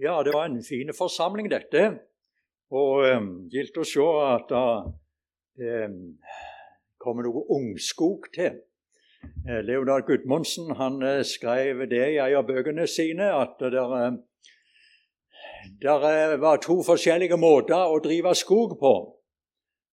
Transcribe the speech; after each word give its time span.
Ja, 0.00 0.22
det 0.24 0.32
var 0.32 0.46
en 0.48 0.62
fin 0.64 0.88
forsamling, 0.96 1.50
dette. 1.52 1.82
Og 2.72 3.02
um, 3.04 3.28
gildt 3.52 3.76
å 3.76 3.84
se 3.84 4.04
at 4.24 4.52
det 5.60 5.80
um, 5.90 5.98
kommer 7.00 7.26
noe 7.26 7.42
ungskog 7.52 8.30
til. 8.32 8.62
Eh, 9.48 9.60
Leonard 9.64 10.06
Gudmundsen 10.08 10.70
han 10.78 11.02
eh, 11.04 11.22
skrev 11.28 11.82
det 11.90 12.00
i 12.14 12.18
en 12.18 12.38
av 12.38 12.46
bøkene 12.48 12.86
sine, 12.88 13.28
at 13.36 13.58
det 13.60 13.72
der, 13.74 14.16
der 15.84 16.36
var 16.40 16.62
to 16.64 16.78
forskjellige 16.86 17.36
måter 17.40 17.92
å 17.92 18.00
drive 18.00 18.32
skog 18.38 18.78
på. 18.80 18.94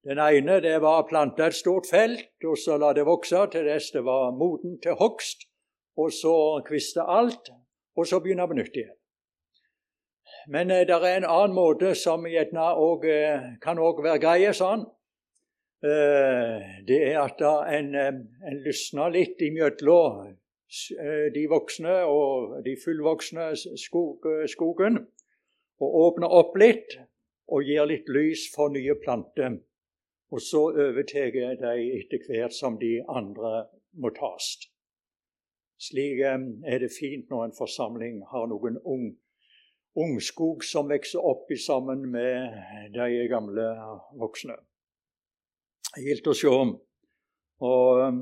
Den 0.08 0.22
ene 0.24 0.62
det 0.64 0.78
var 0.84 1.02
å 1.02 1.08
plante 1.10 1.44
et 1.44 1.58
stort 1.58 1.90
felt, 1.92 2.30
og 2.48 2.56
så 2.60 2.78
la 2.80 2.94
det 2.96 3.04
vokse 3.08 3.44
til 3.52 3.68
dess 3.68 3.92
det 3.92 4.06
var 4.08 4.32
moden 4.36 4.80
til 4.84 4.96
hogst, 5.02 5.50
og 6.00 6.14
så 6.16 6.38
kviste 6.68 7.04
alt, 7.04 7.52
og 7.98 8.08
så 8.08 8.22
begynne 8.24 8.48
på 8.48 8.56
nytt 8.56 8.80
igjen. 8.80 8.97
Men 10.48 10.72
eh, 10.72 10.86
det 10.88 10.96
er 10.96 11.18
en 11.18 11.28
annen 11.28 11.56
måte 11.56 11.92
som 12.00 12.26
gjerne 12.28 12.70
òg 12.80 13.06
eh, 13.12 13.48
kan 13.64 13.80
også 13.80 14.06
være 14.06 14.24
greie 14.24 14.54
sånn. 14.56 14.86
Det 15.78 16.96
er 17.06 17.20
at 17.22 17.42
en, 17.46 17.92
en 17.94 18.56
lysner 18.66 19.12
litt 19.14 19.44
imellom 19.46 20.24
eh, 20.26 21.28
de 21.36 21.44
voksne 21.52 22.00
og 22.10 22.56
de 22.66 22.74
fullvoksne 22.82 23.52
skog, 23.78 24.26
skogen, 24.50 24.98
og 25.78 26.00
åpner 26.08 26.34
opp 26.34 26.58
litt 26.58 26.98
og 27.54 27.70
gir 27.70 27.86
litt 27.92 28.10
lys 28.10 28.48
for 28.56 28.74
nye 28.74 28.98
planter. 29.04 29.60
Og 30.34 30.42
så 30.44 30.64
overtar 30.72 31.30
de 31.62 31.76
etter 32.00 32.26
hvert 32.26 32.56
som 32.56 32.80
de 32.82 32.98
andre 33.06 33.68
må 34.02 34.10
tas. 34.18 34.50
Slik 35.78 36.26
er 36.26 36.82
det 36.82 36.90
fint 36.96 37.30
når 37.30 37.46
en 37.46 37.56
forsamling 37.56 38.24
har 38.34 38.50
noen 38.50 38.82
ung 38.82 39.12
ungskog 39.98 40.64
som 40.66 40.90
vokser 40.90 41.24
opp 41.24 41.52
i 41.52 41.58
sammen 41.60 42.06
med 42.12 42.58
de 42.94 43.28
gamle 43.32 43.68
voksne. 44.20 44.58
Gildt 45.98 46.30
å 46.30 46.36
se. 46.38 46.54
Og 47.68 48.02
um, 48.06 48.22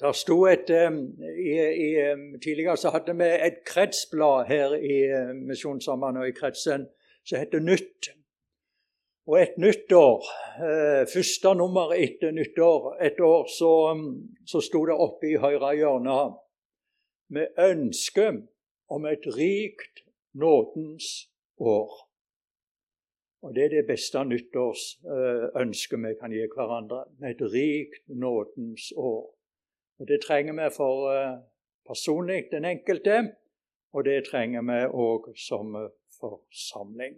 der 0.00 0.14
sto 0.18 0.40
et 0.50 0.70
um, 0.74 1.00
i, 1.22 1.54
i, 1.54 1.88
um, 2.10 2.32
Tidligere 2.42 2.76
så 2.80 2.90
hadde 2.94 3.14
vi 3.18 3.28
et 3.46 3.62
kretsblad 3.66 4.48
her 4.50 4.74
i 4.78 4.98
Misjonssambandet 5.46 6.24
og 6.24 6.32
i 6.32 6.38
kretsen 6.38 6.88
som 7.22 7.38
heter 7.38 7.62
Nytt. 7.62 8.14
Og 9.28 9.36
et 9.36 9.58
nyttår, 9.60 10.24
eh, 10.64 11.02
første 11.12 11.50
nummer 11.54 11.90
etter 11.92 12.30
nyttår, 12.32 12.94
et 13.04 13.18
år, 13.20 13.44
så, 13.52 13.72
så 14.48 14.62
sto 14.64 14.86
det 14.88 14.96
oppe 14.96 15.28
i 15.28 15.34
høyre 15.36 15.74
hjørne 15.76 16.14
med 17.36 17.60
ønske 17.60 18.30
om 18.88 19.04
et 19.10 19.28
rikt 19.36 20.00
nådens 20.34 21.30
år. 21.56 22.08
Og 23.42 23.54
Det 23.54 23.64
er 23.64 23.68
det 23.68 23.86
beste 23.86 24.24
nyttårsønsket 24.24 25.98
vi 25.98 26.14
kan 26.20 26.32
gi 26.32 26.46
hverandre. 26.54 27.04
Et 27.30 27.42
rikt 27.54 28.08
nådens 28.08 28.92
år. 28.96 29.38
Og 29.98 30.08
Det 30.08 30.20
trenger 30.26 30.52
vi 30.52 30.74
for 30.76 31.10
eh, 31.12 31.38
personlig 31.88 32.44
den 32.52 32.64
enkelte, 32.64 33.34
og 33.92 34.04
det 34.04 34.24
trenger 34.30 34.62
vi 34.62 34.78
òg 34.86 35.32
som 35.48 35.76
forsamling. 36.20 37.14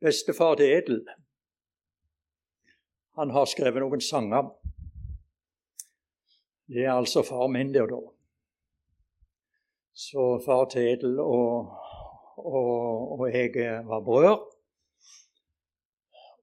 Bestefar 0.00 0.54
til 0.54 0.66
Edel 0.66 1.06
han 3.16 3.30
har 3.30 3.44
skrevet 3.44 3.80
noen 3.80 4.00
sanger. 4.00 4.50
Det 6.68 6.84
er 6.84 6.92
altså 6.92 7.22
far 7.22 7.46
min 7.48 7.72
der, 7.74 7.86
da. 7.86 8.00
Så 9.96 10.42
far 10.44 10.66
Tedel 10.68 11.20
og, 11.20 11.72
og, 12.36 13.20
og 13.20 13.32
jeg 13.32 13.82
var 13.86 14.04
brødre. 14.04 14.36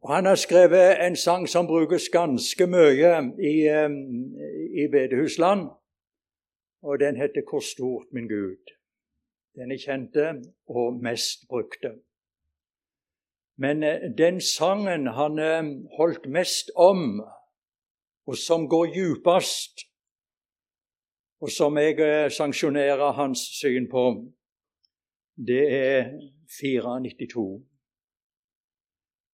Og 0.03 0.15
Han 0.15 0.25
har 0.25 0.35
skrevet 0.35 1.05
en 1.07 1.15
sang 1.15 1.49
som 1.49 1.67
brukes 1.67 2.09
ganske 2.09 2.67
mye 2.67 3.11
i, 3.39 3.55
i 4.81 4.87
bedehusland. 4.91 5.69
Og 6.81 6.99
den 6.99 7.15
heter 7.15 7.41
'Hvor 7.41 7.59
stort 7.59 8.07
min 8.11 8.27
Gud'. 8.27 8.67
Den 9.55 9.71
er 9.71 9.77
kjente 9.85 10.51
og 10.67 10.93
mest 11.03 11.47
brukte. 11.49 11.89
Men 13.55 13.83
eh, 13.83 14.11
den 14.17 14.41
sangen 14.41 15.07
han 15.07 15.39
eh, 15.39 15.63
holdt 15.97 16.25
mest 16.29 16.71
om, 16.75 17.21
og 18.25 18.37
som 18.37 18.67
går 18.69 18.85
djupest, 18.95 19.85
og 21.43 21.51
som 21.51 21.77
jeg 21.77 21.99
eh, 21.99 22.31
sanksjonerer 22.31 23.13
hans 23.19 23.45
syn 23.59 23.89
på, 23.91 24.05
det 25.37 25.63
er 25.75 26.09
492. 26.61 27.45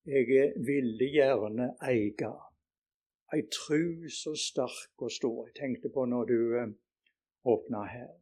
Jeg 0.10 0.54
ville 0.66 1.10
gjerne 1.14 1.74
eie 1.86 2.30
ei 3.30 3.44
tru 3.54 4.08
så 4.10 4.32
sterk 4.34 5.04
og 5.06 5.12
stor. 5.12 5.44
Jeg 5.48 5.56
tenkte 5.60 5.92
på 5.94 6.06
når 6.10 6.32
du 6.32 6.40
åpna 7.46 7.84
her. 7.86 8.16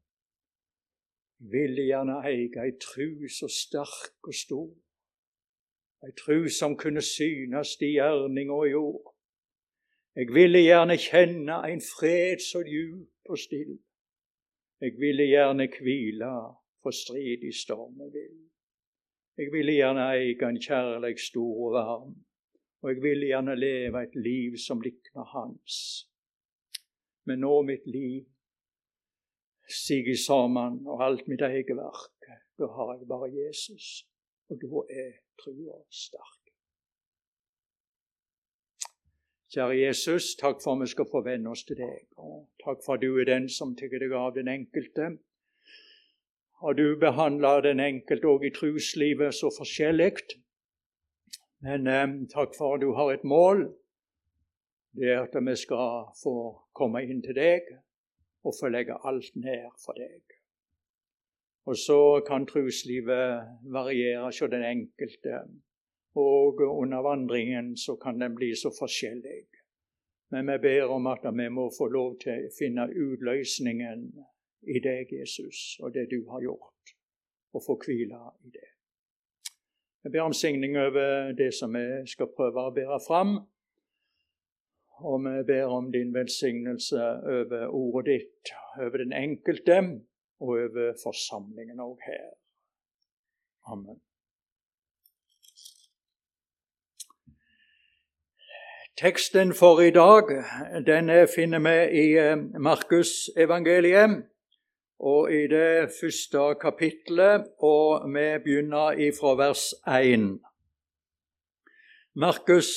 Ville 1.38 1.86
gjerne 1.88 2.18
eie 2.28 2.66
ei 2.66 2.74
tru 2.82 3.30
så 3.32 3.48
sterk 3.48 4.28
og 4.28 4.36
stor 4.36 4.74
Ei 6.06 6.14
tru 6.14 6.50
som 6.50 6.78
kunne 6.78 7.02
synes 7.02 7.76
i 7.82 7.94
gjerning 7.98 8.52
og 8.54 8.70
i 8.70 8.74
ord. 8.74 9.16
Jeg 10.16 10.34
ville 10.34 10.62
gjerne 10.62 10.98
kjenne 10.98 11.58
en 11.72 11.82
fred 11.82 12.42
så 12.42 12.62
djup 12.66 13.30
og 13.30 13.38
still. 13.38 13.78
Jeg 14.82 14.94
ville 15.00 15.26
gjerne 15.26 15.68
hvile 15.80 16.34
for 16.84 16.94
strid 16.94 17.44
i 17.50 17.54
stormen 17.54 18.14
vill. 18.14 18.38
Jeg 19.38 19.52
ville 19.54 19.74
gjerne 19.78 20.06
eie 20.14 20.38
en 20.50 20.62
kjærleik 20.62 21.20
stor 21.22 21.58
og 21.68 21.74
varm, 21.74 22.14
og 22.82 22.90
jeg 22.90 23.02
ville 23.04 23.30
gjerne 23.30 23.56
leve 23.56 24.04
et 24.04 24.16
liv 24.16 24.58
som 24.58 24.82
likner 24.82 25.26
hans. 25.34 25.76
Men 27.26 27.44
nå 27.46 27.62
mitt 27.62 27.86
liv 27.86 28.26
siger 29.70 30.18
sammen, 30.28 30.88
og 30.88 31.06
alt 31.06 31.28
mitt 31.28 31.42
eget 31.42 31.74
verk, 31.78 32.30
da 32.58 32.70
har 32.78 32.94
jeg 32.98 33.08
bare 33.08 33.30
Jesus, 33.34 34.08
og 34.50 34.60
da 34.62 34.84
er 35.04 35.14
trua 35.42 35.80
sterk. 35.92 36.52
Kjære 39.48 39.78
Jesus, 39.80 40.36
takk 40.36 40.60
for 40.64 40.76
at 40.76 40.82
vi 40.82 40.90
skal 40.92 41.08
få 41.12 41.22
venne 41.24 41.50
oss 41.50 41.64
til 41.68 41.80
deg. 41.80 42.04
Og 42.20 42.50
takk 42.64 42.84
for 42.86 42.98
at 42.98 43.04
du 43.04 43.16
er 43.16 43.30
den 43.30 43.48
som 43.50 43.76
tar 43.80 43.94
deg 43.94 44.12
av 44.12 44.34
den 44.36 44.52
enkelte. 44.52 45.14
Og 46.68 46.78
du 46.78 46.98
behandler 47.00 47.64
den 47.64 47.80
enkelte 47.80 48.28
òg 48.28 48.44
i 48.50 48.52
truslivet 48.54 49.36
så 49.38 49.52
forskjellig. 49.56 50.12
Men 51.66 51.88
eh, 51.88 52.08
takk 52.34 52.58
for 52.58 52.76
at 52.76 52.84
du 52.84 52.92
har 52.98 53.14
et 53.14 53.24
mål. 53.24 53.70
Det 54.98 55.14
er 55.14 55.24
at 55.24 55.38
vi 55.38 55.56
skal 55.56 56.10
få 56.22 56.36
komme 56.76 57.06
inn 57.06 57.24
til 57.24 57.38
deg 57.38 57.72
og 58.44 58.56
få 58.60 58.72
legge 58.74 58.98
alt 59.08 59.36
ned 59.36 59.70
for 59.84 59.98
deg. 59.98 60.37
Og 61.68 61.76
så 61.78 62.22
kan 62.28 62.46
troslivet 62.48 63.44
variere 63.74 64.24
hos 64.24 64.40
den 64.40 64.64
enkelte. 64.64 65.42
Og 66.16 66.62
under 66.64 67.04
vandringen 67.04 67.76
så 67.78 67.98
kan 68.00 68.20
den 68.20 68.36
bli 68.36 68.54
så 68.56 68.72
forskjellig. 68.80 69.44
Men 70.32 70.48
vi 70.52 70.58
ber 70.64 70.94
om 70.96 71.08
at 71.08 71.28
vi 71.28 71.50
må 71.50 71.68
få 71.78 71.90
lov 71.92 72.18
til 72.24 72.48
å 72.48 72.54
finne 72.56 72.88
utløsningen 72.88 74.08
i 74.68 74.80
deg, 74.84 75.12
Jesus, 75.12 75.78
og 75.80 75.94
det 75.96 76.08
du 76.12 76.24
har 76.32 76.42
gjort, 76.44 76.96
og 77.54 77.64
få 77.64 77.78
hvile 77.86 78.20
i 78.44 78.52
det. 78.56 78.72
Jeg 80.04 80.12
ber 80.12 80.28
om 80.28 80.36
signing 80.36 80.76
over 80.80 81.32
det 81.36 81.54
som 81.56 81.76
vi 81.76 81.86
skal 82.08 82.32
prøve 82.36 82.64
å 82.64 82.74
bære 82.76 83.00
fram. 83.08 83.38
Og 85.08 85.24
vi 85.24 85.44
ber 85.48 85.72
om 85.72 85.92
din 85.92 86.14
velsignelse 86.16 87.08
over 87.38 87.68
ordet 87.68 88.08
ditt, 88.14 88.54
over 88.80 89.04
den 89.04 89.14
enkelte 89.14 89.82
og 90.40 90.48
over 90.48 90.94
forsamlingen 91.04 91.80
òg 91.80 91.98
her. 92.06 92.30
Amen. 93.68 94.02
Teksten 98.98 99.54
for 99.54 99.82
i 99.82 99.92
dag 99.92 100.30
den 100.86 101.12
finner 101.36 101.62
vi 101.62 101.76
i 102.02 102.06
eh, 102.18 102.38
Markusevangeliet 102.60 104.24
og 105.00 105.34
i 105.34 105.44
det 105.48 105.92
første 106.00 106.56
kapittelet, 106.62 107.46
og 107.60 108.10
vi 108.10 108.26
begynner 108.44 108.98
fra 109.20 109.36
vers 109.38 109.74
1. 109.86 110.40
Markus 112.16 112.70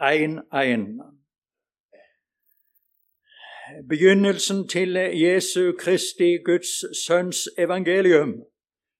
1.1 0.00 1.23
begynnelsen 3.88 4.68
til 4.68 4.92
Jesu 5.12 5.72
Kristi 5.78 6.36
Guds 6.44 7.04
Sønns 7.06 7.48
evangelium, 7.58 8.42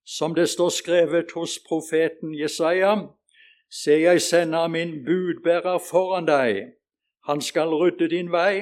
som 0.06 0.34
det 0.34 0.48
står 0.48 0.68
skrevet 0.68 1.32
hos 1.34 1.58
profeten 1.68 2.40
Jesaja. 2.40 2.96
Se, 3.70 3.92
jeg 3.92 4.22
sender 4.22 4.68
min 4.68 5.04
budbærer 5.04 5.78
foran 5.90 6.26
deg. 6.26 6.62
Han 7.28 7.40
skal 7.40 7.68
rydde 7.68 8.08
din 8.08 8.32
vei. 8.32 8.60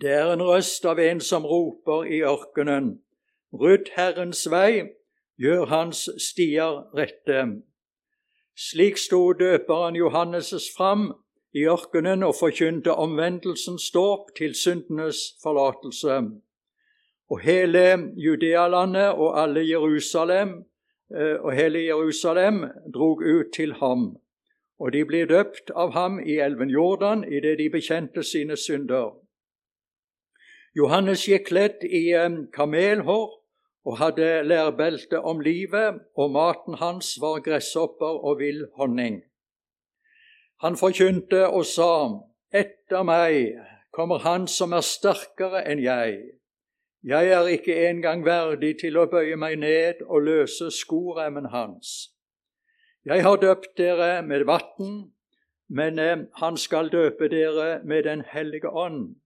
Det 0.00 0.10
er 0.10 0.32
en 0.32 0.42
røst 0.42 0.84
av 0.84 0.98
en 0.98 1.20
som 1.20 1.44
roper 1.46 2.04
i 2.04 2.22
ørkenen. 2.22 3.00
Rydd 3.52 3.92
Herrens 3.96 4.50
vei, 4.50 4.82
gjør 5.36 5.64
hans 5.64 6.08
stier 6.18 6.84
rette. 6.96 7.62
Slik 8.56 8.96
sto 8.96 9.32
døperen 9.32 9.96
Johannes' 9.96 10.70
fram 10.76 11.12
i 11.54 11.66
ørkenen 11.68 12.22
og 12.22 12.34
forkynte 12.40 12.94
omvendelsens 12.94 13.90
dåp 13.90 14.34
til 14.36 14.54
syndenes 14.54 15.36
forlatelse. 15.42 16.22
Og 17.30 17.40
hele 17.40 18.12
Judealandet 18.16 19.12
og 19.12 19.42
alle 19.42 19.68
Jerusalem 19.68 20.64
eh, 21.14 21.36
og 21.40 21.52
hele 21.52 21.84
Jerusalem 21.84 22.64
drog 22.94 23.22
ut 23.22 23.52
til 23.56 23.72
ham 23.72 24.22
og 24.82 24.90
de 24.92 25.04
ble 25.06 25.22
døpt 25.30 25.70
av 25.78 25.92
ham 25.94 26.18
i 26.18 26.40
elven 26.42 26.70
Jordan 26.72 27.22
idet 27.22 27.58
de 27.60 27.68
bekjente 27.70 28.24
sine 28.26 28.56
synder. 28.58 29.12
Johannes 30.74 31.22
gikk 31.28 31.46
kledd 31.52 31.84
i 31.86 32.08
kamelhår 32.56 33.28
og 33.86 33.98
hadde 34.00 34.30
lærbelte 34.46 35.20
om 35.20 35.42
livet, 35.42 36.00
og 36.16 36.34
maten 36.34 36.78
hans 36.80 37.14
var 37.22 37.42
gresshopper 37.46 38.18
og 38.26 38.40
vill 38.40 38.64
honning. 38.78 39.20
Han 40.62 40.76
forkynte 40.78 41.48
og 41.48 41.64
sa, 41.66 41.92
Etter 42.54 43.02
meg 43.02 43.58
kommer 43.90 44.22
Han 44.22 44.46
som 44.46 44.72
er 44.76 44.84
sterkere 44.86 45.64
enn 45.66 45.80
jeg. 45.82 46.20
Jeg 47.02 47.30
er 47.34 47.48
ikke 47.50 47.74
engang 47.88 48.22
verdig 48.22 48.76
til 48.80 48.96
å 49.00 49.08
bøye 49.10 49.34
meg 49.36 49.56
ned 49.58 50.04
og 50.06 50.22
løse 50.22 50.70
skoremmen 50.70 51.48
hans. 51.50 52.12
Jeg 53.04 53.24
har 53.26 53.40
døpt 53.42 53.72
dere 53.76 54.22
med 54.22 54.44
vann, 54.46 54.92
men 55.68 55.98
eh, 55.98 56.22
han 56.38 56.56
skal 56.56 56.92
døpe 56.92 57.26
dere 57.28 57.80
med 57.82 58.04
Den 58.04 58.22
hellige 58.22 58.70
ånd. 58.70 59.16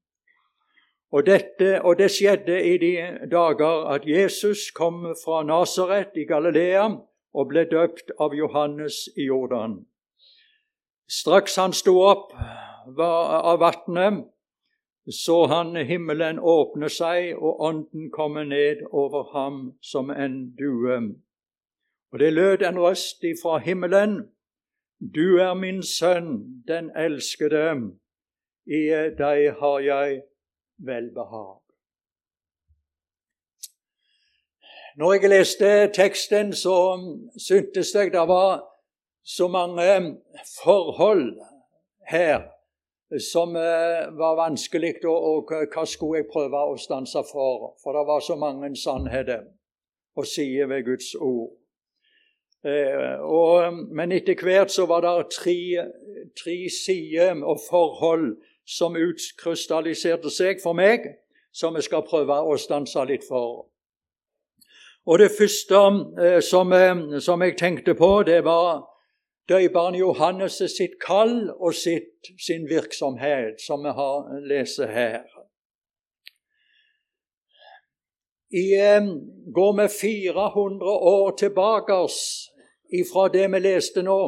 Og, 1.13 1.27
dette, 1.27 1.83
og 1.83 1.99
det 1.99 2.09
skjedde 2.11 2.57
i 2.65 2.79
de 2.81 2.95
dager 3.31 3.85
at 3.93 4.09
Jesus 4.09 4.71
kom 4.71 5.05
fra 5.25 5.43
Nasaret 5.45 6.17
i 6.17 6.25
Galilea 6.25 6.89
og 7.37 7.49
ble 7.53 7.67
døpt 7.69 8.17
av 8.19 8.33
Johannes 8.35 9.05
i 9.17 9.29
Jordan. 9.29 9.85
Straks 11.09 11.57
han 11.57 11.73
sto 11.73 12.01
opp 12.03 12.33
av 12.99 13.59
vannet, 13.61 14.25
så 15.11 15.47
han 15.47 15.77
himmelen 15.77 16.39
åpne 16.43 16.89
seg 16.91 17.37
og 17.39 17.61
ånden 17.63 18.09
komme 18.11 18.43
ned 18.45 18.83
over 18.91 19.31
ham 19.33 19.61
som 19.83 20.11
en 20.11 20.39
due. 20.59 20.99
Og 22.13 22.19
det 22.19 22.33
lød 22.33 22.63
en 22.67 22.79
røst 22.79 23.23
ifra 23.25 23.59
himmelen. 23.59 24.33
Du 24.99 25.39
er 25.39 25.55
min 25.55 25.83
sønn, 25.83 26.65
den 26.67 26.91
elskede. 26.97 27.93
I 28.67 28.83
deg 29.19 29.53
har 29.61 29.79
jeg 29.79 30.23
velbehag. 30.79 31.61
Når 34.97 35.13
jeg 35.13 35.31
leste 35.31 35.71
teksten, 35.95 36.53
så 36.53 36.97
syntes 37.39 37.95
jeg 37.95 38.11
det 38.13 38.29
var 38.29 38.65
så 39.27 39.49
mange 39.51 40.17
forhold 40.63 41.35
her 42.11 42.47
som 43.33 43.57
eh, 43.57 44.07
var 44.19 44.37
vanskelig, 44.39 44.95
og, 45.07 45.51
hva 45.51 45.85
skulle 45.87 46.23
jeg 46.23 46.31
prøve 46.31 46.63
å 46.71 46.79
stanse 46.79 47.23
for? 47.27 47.75
For 47.83 47.95
det 47.95 48.07
var 48.07 48.23
så 48.23 48.37
mange 48.39 48.73
sannheter 48.79 49.47
å 50.17 50.25
si 50.27 50.49
ved 50.63 50.85
Guds 50.87 51.15
ord. 51.15 51.55
Eh, 52.67 53.21
og, 53.23 53.79
men 53.95 54.13
etter 54.13 54.39
hvert 54.43 54.73
så 54.75 54.89
var 54.91 55.05
det 55.05 55.31
tre, 55.37 55.87
tre 56.35 56.57
sider 56.73 57.43
og 57.45 57.61
forhold 57.69 58.33
som 58.67 58.99
utkrystalliserte 58.99 60.31
seg 60.33 60.63
for 60.63 60.75
meg, 60.75 61.07
som 61.55 61.77
jeg 61.79 61.87
skal 61.87 62.07
prøve 62.09 62.41
å 62.43 62.57
stanse 62.59 63.05
litt 63.07 63.27
for. 63.29 63.69
Og 65.07 65.19
Det 65.19 65.31
første 65.39 65.83
eh, 66.19 66.41
som, 66.43 66.73
eh, 66.73 67.21
som, 67.21 67.43
jeg 67.43 67.59
tenkte 67.59 67.95
på, 67.95 68.23
det 68.27 68.43
var 68.45 68.83
døperen 69.49 69.95
Johannes 69.95 70.59
sitt 70.73 70.99
kall 71.03 71.51
og 71.51 71.75
sitt, 71.75 72.33
sin 72.47 72.67
virksomhet, 72.69 73.61
som 73.63 73.85
vi 73.85 73.93
har 73.95 74.41
leser 74.49 74.91
her. 74.91 75.25
I, 78.51 78.67
går 79.55 79.73
vi 79.81 79.89
400 80.01 80.87
år 80.87 81.31
tilbake 81.37 82.01
ifra 82.95 83.29
det 83.29 83.47
vi 83.53 83.59
leste 83.59 84.03
nå, 84.07 84.21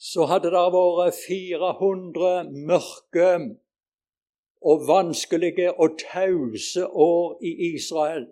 så 0.00 0.24
hadde 0.24 0.48
det 0.54 0.62
vært 0.72 1.18
400 1.26 2.48
mørke 2.68 3.32
og 4.64 4.86
vanskelige 4.88 5.72
og 5.76 5.98
tause 6.00 6.86
år 6.88 7.36
i 7.44 7.52
Israel. 7.74 8.26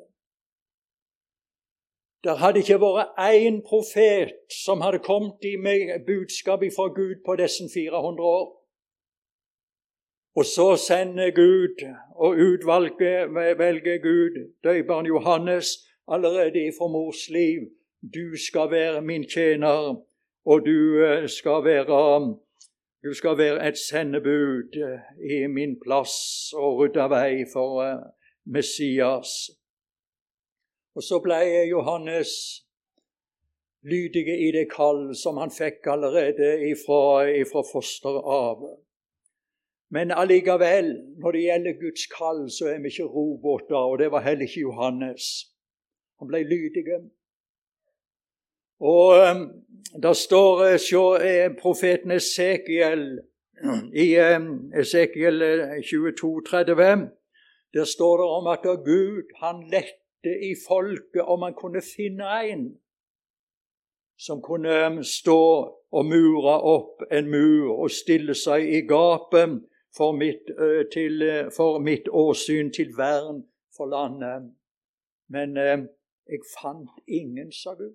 Det 2.28 2.36
hadde 2.38 2.60
ikke 2.60 2.76
vært 2.82 3.14
én 3.24 3.62
profet 3.64 4.34
som 4.52 4.82
hadde 4.84 4.98
kommet 5.00 5.44
med 5.64 6.02
budskap 6.04 6.60
fra 6.76 6.90
Gud 6.92 7.22
på 7.24 7.36
disse 7.40 7.64
400 7.74 8.20
år. 8.20 8.48
Og 10.36 10.44
så 10.44 10.76
sender 10.76 11.30
Gud 11.30 11.80
og 12.24 12.36
velger 13.64 13.98
Gud 14.08 14.34
døperen 14.64 15.06
Johannes 15.06 15.68
allerede 16.08 16.72
fra 16.78 16.88
mors 16.88 17.28
liv. 17.30 17.60
Du 18.02 18.36
skal 18.46 18.70
være 18.70 19.02
min 19.02 19.24
tjener, 19.28 19.96
og 20.44 20.66
du 20.66 21.04
eh, 21.04 21.28
skal 21.28 21.64
være, 21.64 22.36
du 23.04 23.14
skal 23.14 23.38
være 23.38 23.68
et 23.68 23.78
sendebud 23.78 24.76
eh, 24.84 25.00
i 25.32 25.46
min 25.46 25.80
plass 25.84 26.12
og 26.52 26.78
rydde 26.78 27.08
vei 27.10 27.44
for 27.52 27.82
eh, 27.82 28.04
Messias. 28.44 29.57
Og 30.98 31.04
så 31.06 31.20
ble 31.22 31.36
Johannes 31.70 32.30
lydige 33.86 34.34
i 34.34 34.48
det 34.50 34.64
kall 34.72 35.12
som 35.14 35.36
han 35.38 35.52
fikk 35.54 35.86
allerede 35.86 36.48
ifra, 36.66 37.28
ifra 37.30 37.62
fosteret 37.68 38.26
av. 38.26 38.64
Men 39.94 40.10
allikevel, 40.10 40.90
når 41.22 41.36
det 41.36 41.42
gjelder 41.44 41.76
Guds 41.84 42.06
kall, 42.16 42.40
så 42.50 42.72
er 42.72 42.82
vi 42.82 42.90
ikke 42.90 43.06
roboter, 43.14 43.78
og 43.78 43.98
det 44.02 44.10
var 44.10 44.26
heller 44.26 44.48
ikke 44.48 44.64
Johannes. 44.66 45.28
Han 46.18 46.32
ble 46.32 46.42
lydig. 46.50 46.82
Og 48.82 49.22
um, 49.22 49.46
da 50.02 50.12
står 50.18 50.76
så 50.82 51.04
er 51.22 51.54
profeten 51.62 52.10
Esekiel 52.18 53.06
i 53.94 54.08
um, 54.34 54.50
Esekiel 54.74 55.46
22, 55.86 56.34
30, 56.50 57.06
der 57.74 57.84
står 57.84 58.18
det 58.18 58.28
om 58.40 58.50
at 58.50 58.66
Gud 58.82 59.30
han 59.38 59.62
lette 60.24 60.38
i 60.44 60.54
folket 60.54 61.22
om 61.22 61.42
han 61.42 61.54
kunne 61.54 61.80
finne 61.80 62.24
en 62.24 62.78
som 64.16 64.42
kunne 64.42 65.04
stå 65.04 65.42
og 65.90 66.06
mure 66.06 66.60
opp 66.62 67.02
en 67.10 67.30
mur 67.30 67.78
og 67.78 67.90
stille 67.90 68.34
seg 68.34 68.66
i 68.66 68.80
gapet 68.86 69.62
for 69.96 70.12
mitt, 70.12 70.50
til, 70.92 71.22
for 71.56 71.78
mitt 71.78 72.08
åsyn 72.08 72.72
til 72.72 72.94
vern 72.96 73.44
for 73.76 73.86
landet. 73.86 74.54
Men 75.28 75.56
jeg 75.56 76.42
fant 76.60 76.90
ingen, 77.06 77.52
sa 77.52 77.74
Gud. 77.74 77.94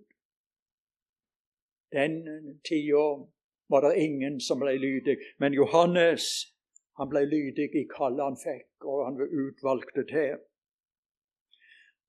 Den 1.92 2.24
tida 2.66 3.28
var 3.70 3.82
det 3.82 4.00
ingen 4.00 4.40
som 4.40 4.60
ble 4.60 4.78
lydig. 4.78 5.18
Men 5.40 5.54
Johannes 5.54 6.50
han 6.98 7.10
ble 7.10 7.26
lydig 7.26 7.70
i 7.76 7.88
kallet 7.90 8.24
han 8.24 8.38
fikk, 8.38 8.86
og 8.86 9.06
han 9.06 9.16
ble 9.18 9.28
utvalgt 9.28 9.98
til. 10.10 10.40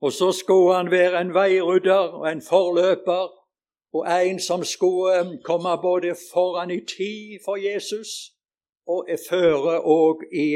Og 0.05 0.13
så 0.13 0.33
skulle 0.33 0.77
han 0.77 0.91
være 0.91 1.21
en 1.21 1.35
veirydder 1.35 2.19
og 2.21 2.33
en 2.33 2.43
forløper, 2.43 3.25
og 3.97 4.03
en 4.21 4.41
som 4.41 4.65
skulle 4.65 5.39
komme 5.45 5.73
både 5.83 6.13
foran 6.33 6.71
i 6.71 6.81
tid 6.81 7.41
for 7.45 7.57
Jesus 7.57 8.09
og 8.87 9.09
føre 9.29 9.79
òg 9.81 10.27
i 10.33 10.49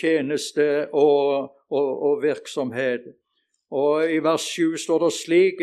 tjeneste 0.00 0.88
og, 0.92 1.50
og, 1.70 1.88
og 2.08 2.22
virksomhet. 2.22 3.04
Og 3.70 4.12
i 4.12 4.18
vers 4.24 4.40
7 4.40 4.76
står 4.76 5.04
det 5.04 5.12
slik 5.12 5.60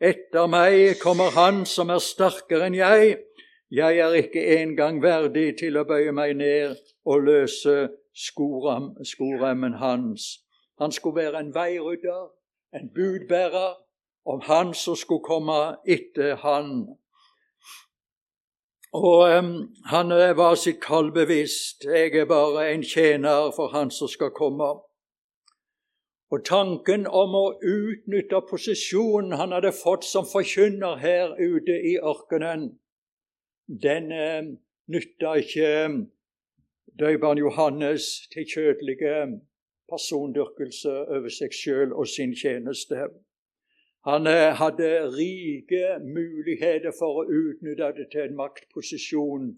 Etter 0.00 0.50
meg 0.50 0.98
kommer 0.98 1.30
Han 1.38 1.62
som 1.66 1.94
er 1.94 2.02
sterkere 2.02 2.66
enn 2.66 2.74
jeg. 2.74 3.18
Jeg 3.70 3.98
er 4.02 4.18
ikke 4.18 4.42
engang 4.58 4.98
verdig 5.02 5.52
til 5.62 5.78
å 5.78 5.86
bøye 5.86 6.12
meg 6.12 6.34
ned 6.42 6.74
og 7.06 7.22
løse 7.28 7.76
skorem, 8.26 8.96
skoremmen 9.06 9.78
hans. 9.78 10.26
Han 10.82 10.92
skulle 10.92 11.22
være 11.22 11.40
en 11.40 11.54
veirydder, 11.54 12.33
en 12.74 12.90
budbærer, 12.94 13.74
om 14.26 14.40
han 14.40 14.74
som 14.74 14.96
skulle 14.96 15.24
komme 15.24 15.76
etter 15.86 16.36
han. 16.36 16.96
Og 18.94 19.38
um, 19.38 19.74
han 19.86 20.08
var 20.36 20.54
sitt 20.54 20.80
kall 20.82 21.12
bevisst. 21.12 21.84
Jeg 21.84 22.14
er 22.14 22.26
bare 22.30 22.72
en 22.72 22.82
tjener 22.82 23.50
for 23.56 23.68
han 23.68 23.90
som 23.90 24.08
skal 24.08 24.30
komme. 24.30 24.70
Og 26.30 26.44
tanken 26.46 27.06
om 27.06 27.34
å 27.38 27.44
utnytte 27.62 28.40
posisjonen 28.50 29.36
han 29.38 29.52
hadde 29.54 29.74
fått 29.76 30.06
som 30.08 30.26
forkynner 30.26 30.96
her 31.02 31.34
ute 31.38 31.76
i 31.90 31.98
ørkenen, 31.98 32.72
den, 33.68 34.12
eh, 34.12 34.42
nytta 34.88 35.34
ikke 35.42 35.68
døperen 36.98 37.38
Johannes 37.38 38.28
til 38.32 38.46
kjødelige 38.54 39.40
persondyrkelse 39.90 40.92
over 41.16 41.28
seg 41.28 41.52
sjøl 41.52 41.92
og 41.92 42.08
sin 42.08 42.34
tjeneste. 42.36 43.08
Han 44.04 44.26
eh, 44.26 44.52
hadde 44.60 44.88
rike 45.16 45.98
muligheter 46.04 46.92
for 46.98 47.22
å 47.22 47.28
utnytte 47.28 47.92
det 47.96 48.08
til 48.12 48.26
en 48.28 48.36
maktposisjon 48.36 49.52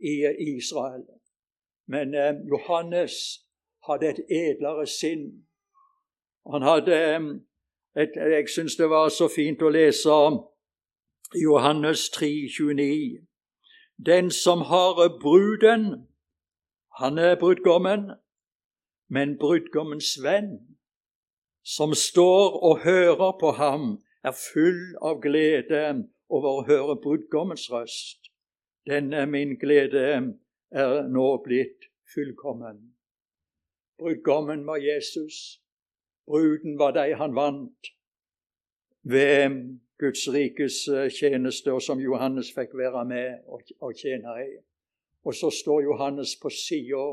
i 0.00 0.14
Israel. 0.56 1.04
Men 1.86 2.14
eh, 2.14 2.34
Johannes 2.48 3.44
hadde 3.88 4.14
et 4.14 4.22
edlere 4.30 4.86
sinn. 4.86 5.26
Han 6.52 6.62
hadde 6.62 6.96
et, 7.96 8.16
Jeg 8.16 8.48
syns 8.48 8.76
det 8.76 8.88
var 8.88 9.08
så 9.08 9.28
fint 9.28 9.62
å 9.62 9.68
lese 9.68 10.16
Johannes 11.36 12.08
3, 12.16 12.48
29. 12.48 13.26
Den 14.06 14.30
som 14.30 14.64
har 14.72 15.18
bruden, 15.20 16.08
han 16.98 17.18
er 17.18 17.36
brudgommen, 17.36 18.10
men 19.12 19.36
brudgommens 19.38 20.14
venn, 20.24 20.54
som 21.62 21.92
står 21.94 22.56
og 22.64 22.80
hører 22.86 23.32
på 23.40 23.50
ham, 23.58 23.98
er 24.24 24.32
full 24.32 24.96
av 25.04 25.20
glede 25.20 25.82
over 26.32 26.62
å 26.62 26.64
høre 26.66 26.96
brudgommens 27.02 27.66
røst. 27.70 28.30
Denne 28.88 29.26
min 29.28 29.58
glede 29.60 30.04
er 30.72 30.94
nå 31.12 31.26
blitt 31.44 31.90
fullkommen. 32.14 32.80
Brudgommen 34.00 34.64
var 34.66 34.80
Jesus. 34.80 35.60
Bruden 36.26 36.78
var 36.78 36.96
de 36.96 37.12
han 37.18 37.36
vant 37.36 37.92
ved 39.02 39.58
Guds 40.00 40.24
rikes 40.32 40.86
eh, 40.88 41.10
tjeneste, 41.10 41.72
og 41.72 41.82
som 41.82 42.00
Johannes 42.00 42.48
fikk 42.54 42.72
være 42.78 43.04
med 43.06 43.44
og 43.82 43.92
tjene 43.98 44.38
i. 44.40 44.52
Og 45.26 45.34
så 45.34 45.50
står 45.52 45.84
Johannes 45.84 46.34
på 46.42 46.50
sida. 46.50 47.04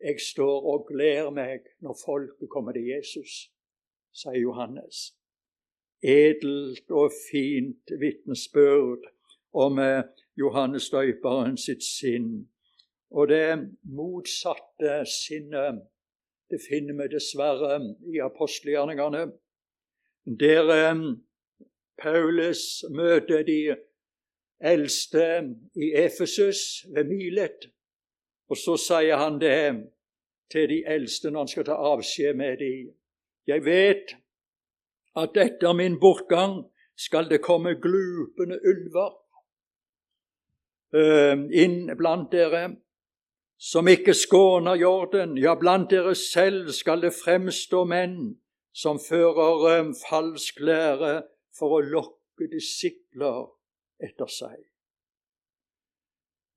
Jeg 0.00 0.20
står 0.20 0.66
og 0.72 0.86
gleder 0.86 1.30
meg 1.34 1.66
når 1.82 1.96
folket 2.04 2.50
kommer 2.52 2.72
til 2.76 2.86
Jesus, 2.86 3.48
sier 4.14 4.38
Johannes. 4.38 5.08
Edelt 6.02 6.90
og 6.94 7.10
fint 7.30 7.90
vitnesbyrd 8.00 9.08
om 9.58 9.80
eh, 9.82 10.04
Johannes 10.38 10.86
døyperen 10.94 11.56
sitt 11.58 11.82
sinn. 11.82 12.46
Og 13.10 13.32
det 13.32 13.58
motsatte 13.82 15.00
sinnet 15.10 15.82
det 16.48 16.60
finner 16.64 16.96
vi 16.96 17.08
dessverre 17.12 17.80
i 18.08 18.20
apostelgjerningene, 18.24 19.24
der 20.40 20.70
eh, 20.76 21.02
Paulus 21.98 22.84
møter 22.94 23.42
de 23.42 23.74
eldste 24.60 25.24
i 25.74 25.90
Efesus 26.04 26.86
ved 26.94 27.10
Milet. 27.10 27.68
Og 28.48 28.56
så 28.56 28.76
sier 28.80 29.20
han 29.20 29.38
det 29.40 29.60
til 30.52 30.68
de 30.70 30.82
eldste 30.88 31.30
når 31.30 31.44
han 31.44 31.52
skal 31.52 31.68
ta 31.68 31.76
avskjed 31.92 32.34
med 32.36 32.58
dem. 32.62 32.90
Jeg 33.48 33.64
vet 33.64 34.16
at 35.18 35.36
etter 35.36 35.72
min 35.76 35.98
bortgang 36.00 36.62
skal 36.98 37.28
det 37.30 37.42
komme 37.44 37.76
glupende 37.80 38.58
ulver 38.64 39.16
inn 41.52 41.90
blant 41.98 42.32
dere 42.32 42.68
som 43.58 43.88
ikke 43.90 44.14
skåner 44.14 44.78
jorden. 44.78 45.36
Ja, 45.36 45.54
blant 45.58 45.90
dere 45.90 46.14
selv 46.16 46.70
skal 46.72 47.02
det 47.02 47.12
fremstå 47.18 47.84
menn 47.84 48.38
som 48.72 49.00
fører 49.02 49.92
falsk 49.98 50.60
lære 50.62 51.22
for 51.58 51.78
å 51.78 51.84
lokke 51.84 52.48
disipler 52.52 53.48
etter 53.98 54.30
seg. 54.30 54.60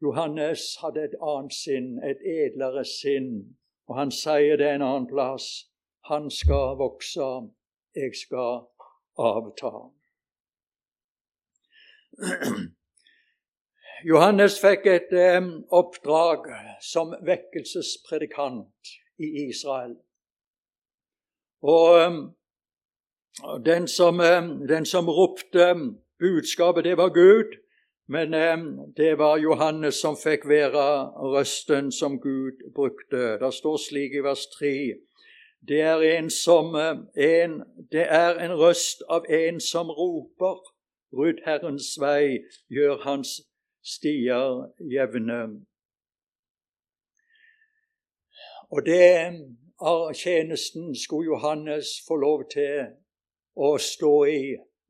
Johannes 0.01 0.77
hadde 0.81 1.03
et 1.03 1.15
annet 1.21 1.53
sinn, 1.53 1.99
et 2.03 2.21
edlere 2.25 2.83
sinn, 2.85 3.57
og 3.87 3.99
han 3.99 4.11
sier 4.11 4.57
det 4.57 4.69
en 4.73 4.85
annen 4.85 5.07
plass. 5.09 5.67
Han 6.09 6.29
skal 6.33 6.77
vokse, 6.79 7.27
jeg 7.95 8.15
skal 8.17 8.63
avta. 9.21 9.71
Johannes 14.09 14.57
fikk 14.61 14.87
et 14.89 15.13
oppdrag 15.69 16.49
som 16.81 17.13
vekkelsespredikant 17.27 18.95
i 19.21 19.29
Israel. 19.45 19.93
Og 21.61 22.25
den, 23.65 23.87
som, 23.87 24.17
den, 24.69 24.85
som, 24.85 25.09
ropte 25.09 25.75
budskapet, 26.19 26.83
det 26.83 26.97
var 26.97 27.13
Gud, 27.13 27.53
men 28.11 28.33
eh, 28.33 28.57
det 28.97 29.17
var 29.17 29.37
Johannes 29.37 30.01
som 30.03 30.17
fikk 30.19 30.43
være 30.49 30.83
røsten 31.31 31.91
som 31.95 32.17
Gud 32.19 32.59
brukte. 32.75 33.37
Det 33.39 33.53
står 33.53 33.77
slik 33.77 34.17
i 34.19 34.23
vers 34.25 34.43
3. 34.57 34.71
Det 35.67 35.79
er 35.81 36.03
en, 36.17 36.29
som, 36.29 36.75
eh, 36.75 36.99
en, 37.15 37.61
det 37.91 38.03
er 38.09 38.41
en 38.43 38.57
røst 38.59 39.05
av 39.07 39.29
en 39.29 39.61
som 39.63 39.93
roper. 39.95 40.59
Rydd 41.15 41.39
Herrens 41.45 41.93
vei, 42.03 42.43
gjør 42.67 42.99
hans 43.05 43.31
stier 43.83 44.67
jevne. 44.91 45.41
Og 48.71 48.85
det 48.85 49.39
tjenesten 50.15 50.95
skulle 50.95 51.31
Johannes 51.31 51.95
få 52.07 52.15
lov 52.15 52.43
til 52.51 52.91
å 53.55 53.77
stå 53.79 54.15
i 54.27 54.41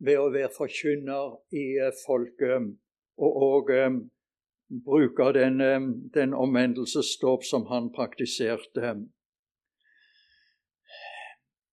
ved 0.01 0.17
å 0.17 0.29
være 0.33 0.53
forkynner 0.57 1.37
i 1.53 1.65
folket, 2.05 2.73
og 3.17 3.35
og 3.43 3.69
um, 3.85 4.11
bruke 4.85 5.33
den, 5.39 5.61
um, 5.61 6.09
den 6.13 6.33
omvendelsesdåp 6.33 7.43
som 7.43 7.65
han 7.65 7.91
praktiserte. 7.95 8.95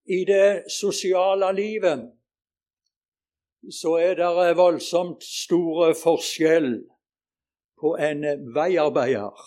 I 0.09 0.25
det 0.25 0.71
sosiale 0.81 1.53
livet 1.53 2.13
så 3.81 3.97
er 4.01 4.15
det 4.15 4.57
voldsomt 4.57 5.25
store 5.25 5.95
forskjell 5.95 6.71
på 7.81 7.95
en 8.01 8.25
veiarbeider 8.55 9.45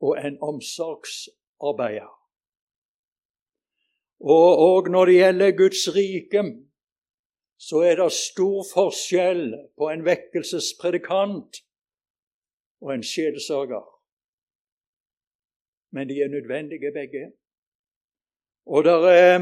og 0.00 0.18
en 0.26 0.38
omsorgsarbeider. 0.42 2.10
Og, 4.24 4.50
og 4.58 4.90
når 4.90 5.04
det 5.04 5.14
gjelder 5.14 5.56
Guds 5.56 5.84
rike, 5.96 6.42
så 7.68 7.80
er 7.88 7.96
det 7.96 8.10
stor 8.12 8.64
forskjell 8.68 9.46
på 9.78 9.88
en 9.88 10.04
vekkelsespredikant 10.04 11.60
og 12.84 12.90
en 12.94 13.04
sjelesørger. 13.06 13.86
Men 15.94 16.08
de 16.10 16.18
er 16.20 16.28
nødvendige 16.28 16.92
begge. 16.92 17.24
Og 18.66 18.84
det 18.84 18.96
er 19.12 19.38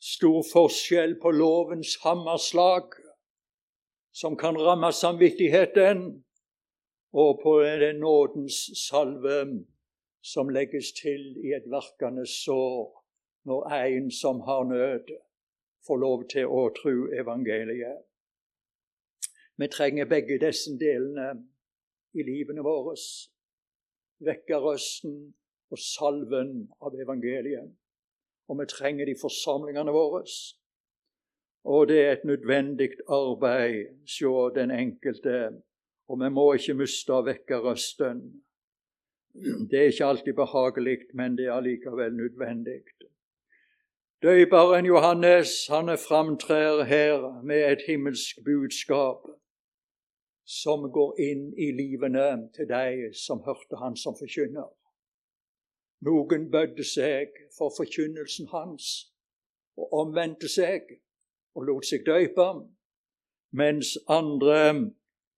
stor 0.00 0.42
forskjell 0.52 1.14
på 1.22 1.30
lovens 1.30 1.96
hammerslag, 2.02 2.90
som 4.12 4.36
kan 4.36 4.58
ramme 4.58 4.92
samvittigheten, 4.92 6.24
og 7.12 7.40
på 7.42 7.60
den 7.62 8.00
nådens 8.00 8.56
salve 8.88 9.64
som 10.22 10.48
legges 10.48 10.92
til 11.02 11.22
i 11.44 11.54
et 11.58 11.66
verkende 11.70 12.26
sår 12.26 13.04
når 13.44 13.72
en 13.74 14.10
som 14.10 14.40
har 14.40 14.64
nød, 14.64 15.10
får 15.86 16.00
lov 16.00 16.24
til 16.32 16.46
å 16.46 16.68
tro 16.76 17.08
evangeliet. 17.14 18.04
Vi 19.60 19.68
trenger 19.68 20.08
begge 20.08 20.38
disse 20.40 20.72
delene 20.80 21.32
i 22.16 22.24
livene 22.24 22.64
våre. 22.64 22.96
Vekkerrøsten 24.24 25.16
og 25.70 25.80
salven 25.80 26.54
av 26.80 26.96
evangeliet. 26.96 27.70
Og 28.50 28.60
vi 28.60 28.66
trenger 28.72 29.06
de 29.06 29.16
forsamlingene 29.20 29.92
våre. 29.94 30.24
Og 31.70 31.88
det 31.88 31.98
er 32.02 32.12
et 32.16 32.24
nødvendig 32.24 32.94
arbeid, 33.08 33.98
hos 34.08 34.54
den 34.56 34.72
enkelte 34.72 35.60
og 36.10 36.18
vi 36.18 36.30
må 36.34 36.44
ikke 36.58 36.74
miste 36.74 37.18
vekke 37.22 37.60
røsten. 37.62 38.22
Det 39.70 39.78
er 39.78 39.92
ikke 39.92 40.08
alltid 40.10 40.34
behagelig, 40.34 40.96
men 41.14 41.36
det 41.38 41.46
er 41.46 41.54
allikevel 41.54 42.16
nødvendig. 42.18 42.80
Døyperen 44.22 44.84
Johannes 44.86 45.66
han 45.68 45.98
framtrer 45.98 46.84
her 46.84 47.42
med 47.42 47.72
et 47.72 47.82
himmelsk 47.86 48.36
budskap 48.44 49.22
som 50.44 50.82
går 50.92 51.14
inn 51.24 51.46
i 51.56 51.70
livene 51.72 52.26
til 52.52 52.68
de 52.68 53.08
som 53.16 53.40
hørte 53.46 53.78
han 53.80 53.96
som 53.96 54.18
forkynner. 54.18 54.66
Noen 56.04 56.44
bødde 56.52 56.84
seg 56.84 57.32
for 57.56 57.72
forkynnelsen 57.78 58.50
hans 58.52 58.90
og 59.80 59.88
omvendte 60.02 60.52
seg 60.52 60.92
og 61.56 61.64
lot 61.70 61.88
seg 61.88 62.04
døype, 62.04 62.50
mens 63.56 63.94
andre 64.18 64.60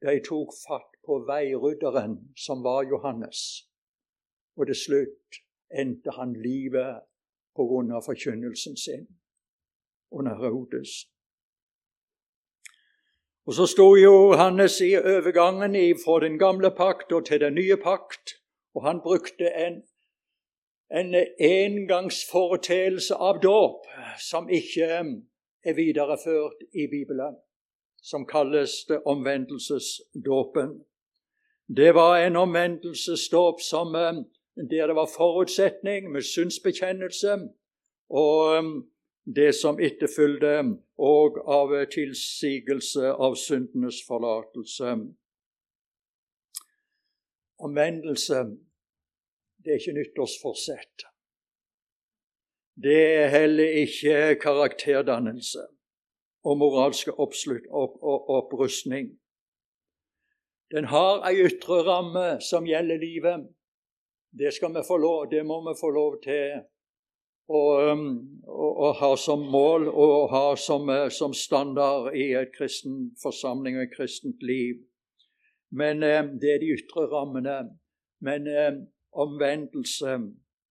de 0.03 0.17
tok 0.27 0.59
fatt 0.65 0.99
på 1.07 1.21
veirydderen, 1.31 2.19
som 2.35 2.67
var 2.67 2.83
Johannes. 2.91 3.47
Og 4.59 4.67
til 4.67 4.83
slutt 4.85 5.43
endte 5.71 6.19
han 6.19 6.35
livet 6.35 7.07
av 7.59 8.03
forkynnelsen 8.07 8.77
sin 8.77 9.07
under 10.11 10.35
Herodes. 10.35 11.07
Og 13.47 13.55
så 13.55 13.67
sto 13.67 13.97
Johannes 13.97 14.81
i 14.81 14.95
overgangen 14.97 15.75
fra 16.05 16.21
den 16.23 16.39
gamle 16.39 16.71
pakt 16.71 17.13
og 17.13 17.27
til 17.27 17.41
den 17.41 17.55
nye 17.55 17.77
pakt, 17.77 18.39
og 18.75 18.87
han 18.87 19.01
brukte 19.03 19.51
en, 19.51 19.83
en 20.91 21.15
engangsforeteelse 21.39 23.15
av 23.15 23.41
dåp 23.43 23.89
som 24.31 24.49
ikke 24.49 24.87
er 25.65 25.75
videreført 25.75 26.63
i 26.73 26.87
Bibelen, 26.87 27.35
som 28.03 28.27
kalles 28.27 28.85
det 28.89 29.03
omvendelsesdåpen. 29.07 30.85
Det 31.77 31.95
var 31.95 32.19
en 32.19 32.37
omvendelsesdåp 32.37 33.61
som 33.61 33.95
eh, 33.95 34.23
der 34.57 34.87
det 34.87 34.97
var 34.97 35.09
forutsetning 35.17 36.11
med 36.13 36.23
synsbekjennelse, 36.23 37.39
og 38.11 38.59
um, 38.59 38.89
det 39.25 39.55
som 39.55 39.81
etterfulgte, 39.81 40.79
og 40.99 41.39
av 41.47 41.73
tilsigelse 41.91 43.13
av 43.13 43.37
syndenes 43.39 44.03
forlatelse. 44.07 44.97
Omvendelse, 47.63 48.43
det 49.63 49.73
er 49.73 49.81
ikke 49.81 49.97
nyttårsforsett. 49.99 51.07
Det 52.83 53.01
er 53.23 53.29
heller 53.29 53.79
ikke 53.85 54.35
karakterdannelse 54.43 55.67
og 56.43 56.59
moralsk 56.59 57.13
oppslutt, 57.19 57.67
opp, 57.71 57.99
opp, 58.03 58.29
opprustning. 58.29 59.13
Den 60.73 60.89
har 60.91 61.21
ei 61.29 61.45
ytre 61.47 61.83
ramme 61.87 62.41
som 62.43 62.67
gjelder 62.67 62.99
livet. 62.99 63.45
Det 64.39 64.49
lov, 64.99 65.31
det 65.31 65.43
må 65.47 65.61
vi 65.69 65.75
få 65.81 65.91
lov 65.91 66.21
til 66.25 66.63
å, 67.49 67.61
um, 67.93 68.07
ha 69.01 69.11
som 69.17 69.45
mål 69.53 69.89
og 69.89 70.31
ha 70.33 70.55
som, 70.57 70.89
eh, 70.89 71.09
som, 71.09 71.35
standard 71.35 72.15
i 72.17 72.33
et 72.39 72.55
kristen 72.57 73.11
forsamling 73.23 73.77
og 73.77 73.83
et 73.83 73.97
kristent 73.97 74.43
liv. 74.43 74.81
Men 75.71 76.03
eh, 76.03 76.23
det 76.41 76.55
er 76.55 76.63
de 76.63 76.73
ytre 76.77 77.07
rammene. 77.13 77.59
Men 78.21 78.47
eh, 78.47 78.81
omvendelse, 79.13 80.19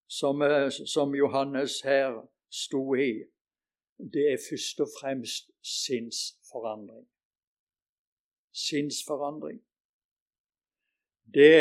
som, 0.09 0.43
som 0.85 1.15
Johannes 1.15 1.81
her 1.85 2.17
sto 2.49 2.95
i, 2.95 3.11
det 4.01 4.25
er 4.33 4.45
først 4.49 4.81
og 4.81 4.89
fremst 4.99 5.51
sinnsforandring. 5.61 7.05
Sinnsforandring. 8.51 9.61
Det 11.33 11.53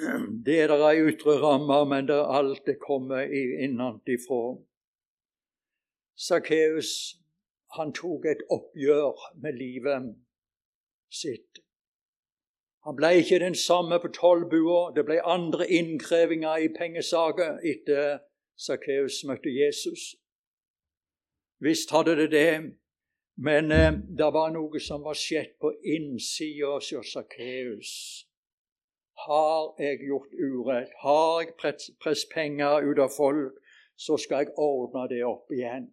det 0.46 0.60
er 0.62 0.72
der 0.72 0.84
ei 0.88 1.06
ytre 1.12 1.36
ramme, 1.42 1.84
men 1.88 2.08
det 2.08 2.16
er 2.16 2.34
alt 2.38 2.66
det 2.66 2.78
kommer 2.82 3.22
innenfra. 3.28 4.42
Sakkeus 6.16 7.16
han 7.76 7.92
tok 7.94 8.26
et 8.26 8.42
oppgjør 8.50 9.26
med 9.42 9.58
livet 9.58 10.14
sitt. 11.10 11.62
Han 12.84 12.96
ble 12.96 13.12
ikke 13.20 13.38
den 13.38 13.54
samme 13.54 14.00
på 14.00 14.08
tollbua. 14.16 14.92
Det 14.96 15.04
ble 15.06 15.20
andre 15.22 15.68
innkrevinger 15.68 16.64
i 16.64 16.68
pengesaker 16.78 17.60
etter 17.72 18.18
Sakkeus 18.56 19.20
møtte 19.28 19.52
Jesus. 19.52 20.14
Visst 21.60 21.92
hadde 21.92 22.16
det 22.16 22.30
det, 22.32 22.52
men 23.36 23.72
eh, 23.72 23.92
det 24.18 24.30
var 24.32 24.52
noe 24.52 24.80
som 24.80 25.04
var 25.04 25.16
skjedd 25.16 25.54
på 25.60 25.74
innsida 25.84 26.72
hos 26.78 27.12
Sakkeus. 27.12 27.92
Har 29.26 29.74
jeg 29.78 29.98
gjort 30.08 30.32
urett, 30.32 30.92
har 31.02 31.40
jeg 31.40 31.54
presset 32.00 32.28
penger 32.34 32.86
ut 32.88 32.98
av 32.98 33.10
folk, 33.16 33.56
så 33.96 34.16
skal 34.16 34.44
jeg 34.44 34.54
ordne 34.56 35.08
det 35.10 35.24
opp 35.28 35.50
igjen. 35.52 35.90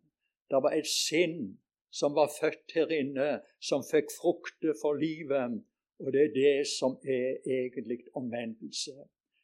Det 0.47 0.61
var 0.63 0.75
et 0.77 0.87
sinn 0.87 1.57
som 1.91 2.15
var 2.15 2.31
født 2.39 2.75
her 2.75 2.91
inne, 2.93 3.41
som 3.59 3.83
fikk 3.83 4.13
frukter 4.21 4.75
for 4.81 4.99
livet. 4.99 5.59
Og 5.99 6.13
det 6.13 6.21
er 6.27 6.33
det 6.35 6.67
som 6.69 6.97
er 7.03 7.39
egentlig 7.43 7.99
omvendelse. 8.15 8.93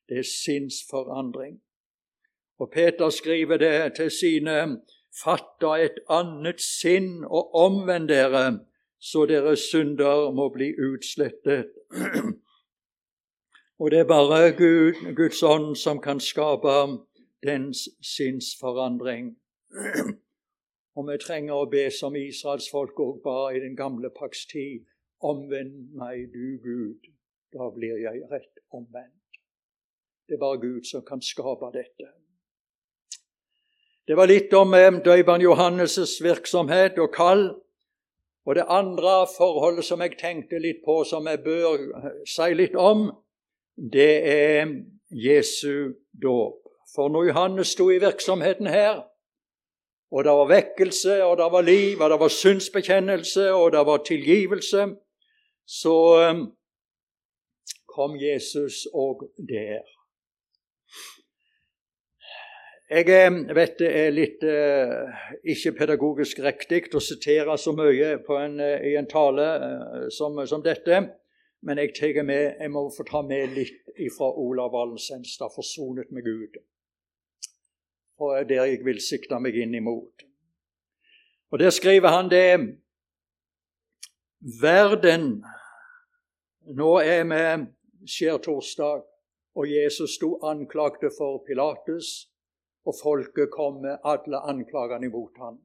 Det 0.10 0.18
er 0.22 0.28
sinnsforandring. 0.28 1.62
Og 2.60 2.72
Peter 2.72 3.10
skriver 3.10 3.58
det 3.58 3.96
til 3.96 4.12
sine 4.12 4.58
Fatta 5.24 5.76
et 5.78 6.00
annet 6.10 6.62
sinn 6.62 7.26
og 7.26 7.56
omvend 7.56 8.08
dere, 8.10 8.60
så 9.00 9.26
deres 9.30 9.68
synder 9.70 10.32
må 10.32 10.48
bli 10.54 10.72
utslettet. 10.74 11.74
Og 13.84 13.92
det 13.92 14.00
er 14.00 14.04
bare 14.08 14.52
Gud, 14.52 15.16
Guds 15.16 15.44
ånd 15.44 15.76
som 15.76 16.02
kan 16.02 16.20
skape 16.20 16.74
den 17.44 17.74
sinnsforandring. 18.16 19.26
Og 20.96 21.08
vi 21.10 21.18
trenger 21.20 21.58
å 21.58 21.66
be 21.68 21.90
som 21.92 22.16
Israels 22.16 22.70
folk 22.72 23.02
òg 23.04 23.18
ba 23.26 23.50
i 23.52 23.60
den 23.60 23.76
gamle 23.76 24.08
pakts 24.16 24.46
tid. 24.48 24.86
Omvend 25.20 25.98
meg, 26.00 26.30
du 26.32 26.64
Gud, 26.64 27.10
da 27.52 27.68
blir 27.76 28.00
jeg 28.00 28.22
rett 28.32 28.62
omvendt. 28.72 29.42
Det 30.30 30.38
er 30.38 30.40
bare 30.46 30.62
Gud 30.62 30.88
som 30.88 31.04
kan 31.04 31.20
skape 31.20 31.74
dette. 31.74 32.08
Det 34.08 34.16
var 34.16 34.32
litt 34.32 34.56
om 34.56 34.74
eh, 34.80 35.44
Johannes' 35.44 36.24
virksomhet 36.24 37.04
og 37.04 37.12
kall. 37.12 37.44
Og 38.48 38.56
det 38.56 38.64
andre 38.68 39.28
forholdet 39.38 39.84
som 39.84 40.00
jeg 40.00 40.16
tenkte 40.20 40.60
litt 40.60 40.80
på, 40.88 41.04
som 41.04 41.28
jeg 41.28 41.44
bør 41.44 42.24
si 42.24 42.50
litt 42.56 42.80
om, 42.80 43.10
det 43.78 44.14
er 44.32 44.68
Jesu 45.12 45.94
dåp. 46.22 46.60
For 46.96 47.10
når 47.10 47.24
Johannes 47.32 47.68
sto 47.74 47.90
i 47.90 48.00
virksomheten 48.02 48.68
her, 48.68 49.04
og 50.14 50.24
det 50.24 50.32
var 50.32 50.50
vekkelse, 50.50 51.24
og 51.24 51.38
det 51.38 51.48
var 51.52 51.62
liv, 51.62 52.02
og 52.02 52.10
det 52.10 52.20
var 52.20 52.28
syndsbekjennelse, 52.28 53.54
og 53.54 53.72
det 53.72 53.86
var 53.86 54.04
tilgivelse, 54.06 54.88
så 55.66 55.96
um, 56.30 56.44
kom 57.96 58.16
Jesus 58.22 58.86
òg 58.94 59.26
der. 59.50 59.82
Jeg 62.94 63.28
um, 63.32 63.40
vet 63.56 63.80
det 63.80 63.90
er 63.90 64.14
litt 64.14 64.44
eh, 64.46 65.22
ikke 65.50 65.72
pedagogisk 65.80 66.44
riktig 66.46 66.84
å 66.94 67.02
sitere 67.02 67.56
så 67.58 67.74
mye 67.74 68.20
en, 68.38 68.60
uh, 68.62 68.86
i 68.86 68.94
en 69.00 69.10
tale 69.10 69.48
uh, 69.64 70.08
som, 70.14 70.38
som 70.46 70.62
dette. 70.62 71.00
Men 71.64 71.80
jeg, 71.80 72.26
med, 72.26 72.56
jeg 72.60 72.72
må 72.72 72.90
få 72.92 73.06
ta 73.08 73.22
med 73.24 73.54
litt 73.56 73.96
ifra 74.04 74.28
Olav 74.36 74.74
Valensenstad, 74.74 75.48
'Forsonet 75.56 76.12
med 76.12 76.26
Gud'. 76.28 76.60
Og 78.20 78.50
der 78.50 78.66
jeg 78.66 78.86
vil 78.86 79.00
sikte 79.02 79.40
meg 79.40 79.56
inn 79.56 79.76
imot. 79.76 80.26
Og 81.52 81.60
Der 81.60 81.70
skriver 81.70 82.10
han 82.10 82.30
det 82.30 82.80
Verden 84.62 85.44
Nå 86.76 86.98
er 87.00 87.24
vi 87.24 87.68
skjærtorsdag, 88.08 89.04
og 89.56 89.68
Jesus 89.68 90.16
sto 90.16 90.40
anklagte 90.44 91.12
for 91.18 91.44
Pilatus, 91.48 92.30
og 92.86 92.96
folket 93.04 93.52
kom 93.52 93.82
med 93.82 93.98
alle 94.04 94.40
anklagene 94.40 95.06
imot 95.08 95.38
ham. 95.38 95.60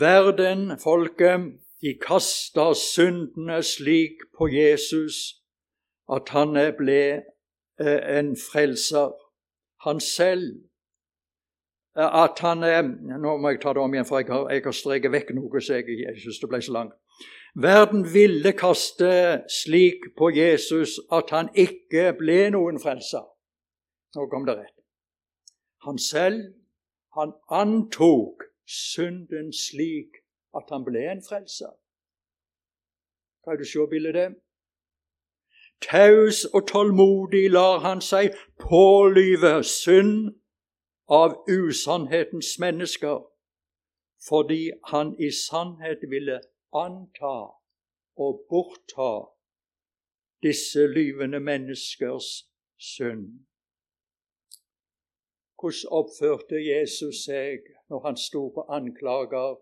Verden, 0.00 0.78
folket, 0.78 1.56
de 1.86 1.94
kasta 2.02 2.72
syndene 2.74 3.62
slik 3.62 4.24
på 4.38 4.48
Jesus 4.50 5.42
at 6.10 6.32
han 6.34 6.58
ble 6.78 7.02
eh, 7.78 8.00
en 8.18 8.32
frelser. 8.36 9.12
Han 9.86 10.00
selv 10.00 10.48
eh, 11.96 12.10
At 12.24 12.42
han 12.42 12.64
Nå 13.22 13.36
må 13.38 13.52
jeg 13.52 13.60
ta 13.62 13.72
det 13.72 13.82
om 13.82 13.94
igjen, 13.94 14.08
for 14.08 14.18
jeg 14.18 14.32
har, 14.32 14.50
jeg 14.50 14.64
har 14.64 14.74
streket 14.74 15.14
vekk 15.14 15.34
noe, 15.38 15.62
så 15.62 15.78
jeg, 15.78 16.00
jeg 16.02 16.22
syns 16.24 16.42
det 16.42 16.50
ble 16.50 16.62
så 16.62 16.74
langt. 16.74 16.98
Verden 17.54 18.02
ville 18.14 18.52
kaste 18.52 19.12
slik 19.48 20.10
på 20.18 20.32
Jesus 20.34 20.98
at 21.12 21.30
han 21.32 21.48
ikke 21.54 22.10
ble 22.18 22.50
noen 22.52 22.82
frelser. 22.82 23.24
Nå 24.16 24.26
kom 24.32 24.44
det 24.48 24.58
rett. 24.58 24.74
Han 25.86 26.02
selv, 26.02 26.50
han 27.16 27.32
antok 27.48 28.44
synden 28.66 29.52
slik 29.54 30.25
at 30.56 30.72
han 30.72 30.84
ble 30.84 31.04
en 31.10 31.22
frelser. 31.28 31.72
Kan 33.44 33.58
du 33.58 33.64
se 33.64 33.86
bildet? 33.90 34.36
Taus 35.80 36.44
og 36.44 36.68
tålmodig 36.68 37.50
lar 37.50 37.78
han 37.84 38.00
seg 38.00 38.34
pålyve 38.60 39.60
synd 39.62 40.32
av 41.08 41.36
usannhetens 41.48 42.56
mennesker, 42.58 43.20
fordi 44.28 44.70
han 44.90 45.12
i 45.20 45.30
sannhet 45.30 46.02
ville 46.10 46.40
anta 46.72 47.36
og 48.16 48.40
bortta 48.50 49.12
disse 50.42 50.86
lyvende 50.86 51.40
menneskers 51.40 52.48
synd. 52.78 53.28
Hvordan 55.60 55.92
oppførte 56.00 56.58
Jesus 56.60 57.24
seg 57.28 57.68
når 57.88 58.00
han 58.06 58.16
sto 58.16 58.48
på 58.54 58.66
anklager 58.78 59.56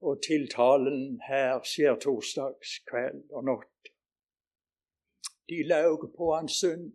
og 0.00 0.22
tiltalen 0.22 1.20
her 1.28 1.60
skjer 1.66 1.98
torsdagskveld 2.02 3.30
og 3.32 3.44
natt. 3.44 3.92
De 5.48 5.62
laug 5.66 6.10
på 6.16 6.34
hans 6.34 6.58
synd, 6.62 6.92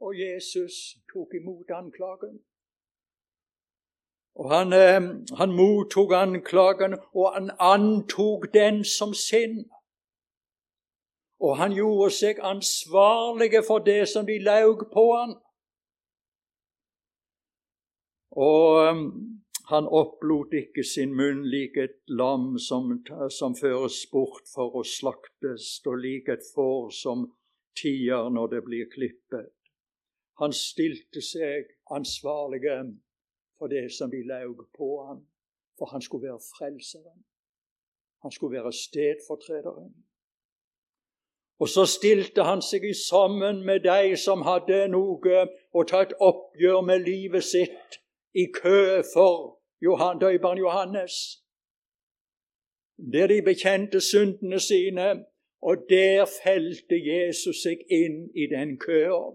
og 0.00 0.12
Jesus 0.20 0.74
tok 1.12 1.34
imot 1.40 1.70
anklagen. 1.70 2.38
Og 4.36 4.50
han, 4.56 4.72
eh, 4.72 5.02
han 5.38 5.52
mottok 5.56 6.12
anklagen, 6.12 6.98
og 7.14 7.32
han 7.34 7.50
antok 7.58 8.54
den 8.54 8.84
som 8.84 9.14
sin. 9.14 9.70
Og 11.40 11.56
han 11.56 11.72
gjorde 11.72 12.10
seg 12.10 12.40
ansvarlige 12.42 13.62
for 13.66 13.78
det 13.78 14.08
som 14.08 14.26
de 14.26 14.38
laug 14.38 14.88
på 14.92 15.04
han. 15.16 15.36
Og 18.30 18.90
um, 18.90 19.35
han 19.70 19.88
opplot 19.90 20.52
ikke 20.54 20.84
sin 20.86 21.14
munn 21.18 21.42
lik 21.50 21.76
et 21.82 21.96
lam 22.06 22.54
som, 22.62 22.92
som 23.34 23.56
føres 23.58 23.98
bort 24.12 24.46
for 24.52 24.78
å 24.78 24.84
slaktes, 24.86 25.80
og 25.86 25.98
lik 26.04 26.30
et 26.30 26.46
får 26.54 26.92
som 26.94 27.26
tier 27.80 28.30
når 28.30 28.52
det 28.54 28.62
blir 28.68 28.86
klippet. 28.92 29.50
Han 30.38 30.52
stilte 30.52 31.22
seg 31.24 31.72
ansvarlige 31.90 32.78
for 33.58 33.72
det 33.72 33.88
som 33.96 34.12
de 34.12 34.22
laug 34.28 34.62
på 34.76 34.90
ham, 35.08 35.24
for 35.78 35.90
han 35.90 36.04
skulle 36.04 36.28
være 36.28 36.46
frelseren. 36.58 37.24
Han 38.22 38.32
skulle 38.32 38.58
være 38.58 38.72
stedfortrederen. 38.72 39.94
Og 41.58 41.68
så 41.68 41.86
stilte 41.88 42.44
han 42.44 42.62
seg 42.62 42.84
sammen 43.00 43.62
med 43.66 43.86
de 43.88 44.16
som 44.20 44.44
hadde 44.44 44.84
noe 44.92 45.46
å 45.72 45.84
ta 45.88 46.02
et 46.04 46.12
oppgjør 46.20 46.82
med 46.84 47.06
livet 47.08 47.44
sitt, 47.48 48.02
i 48.42 48.44
kø 48.62 49.02
for 49.14 49.60
Johan, 49.82 50.18
døperen 50.18 50.58
Johannes. 50.58 51.14
Der 53.12 53.26
de 53.26 53.42
bekjente 53.42 54.00
syndene 54.00 54.60
sine, 54.60 55.24
og 55.62 55.76
der 55.88 56.26
felte 56.44 56.96
Jesus 57.12 57.56
seg 57.62 57.78
inn 57.90 58.30
i 58.34 58.46
den 58.46 58.78
køa. 58.78 59.34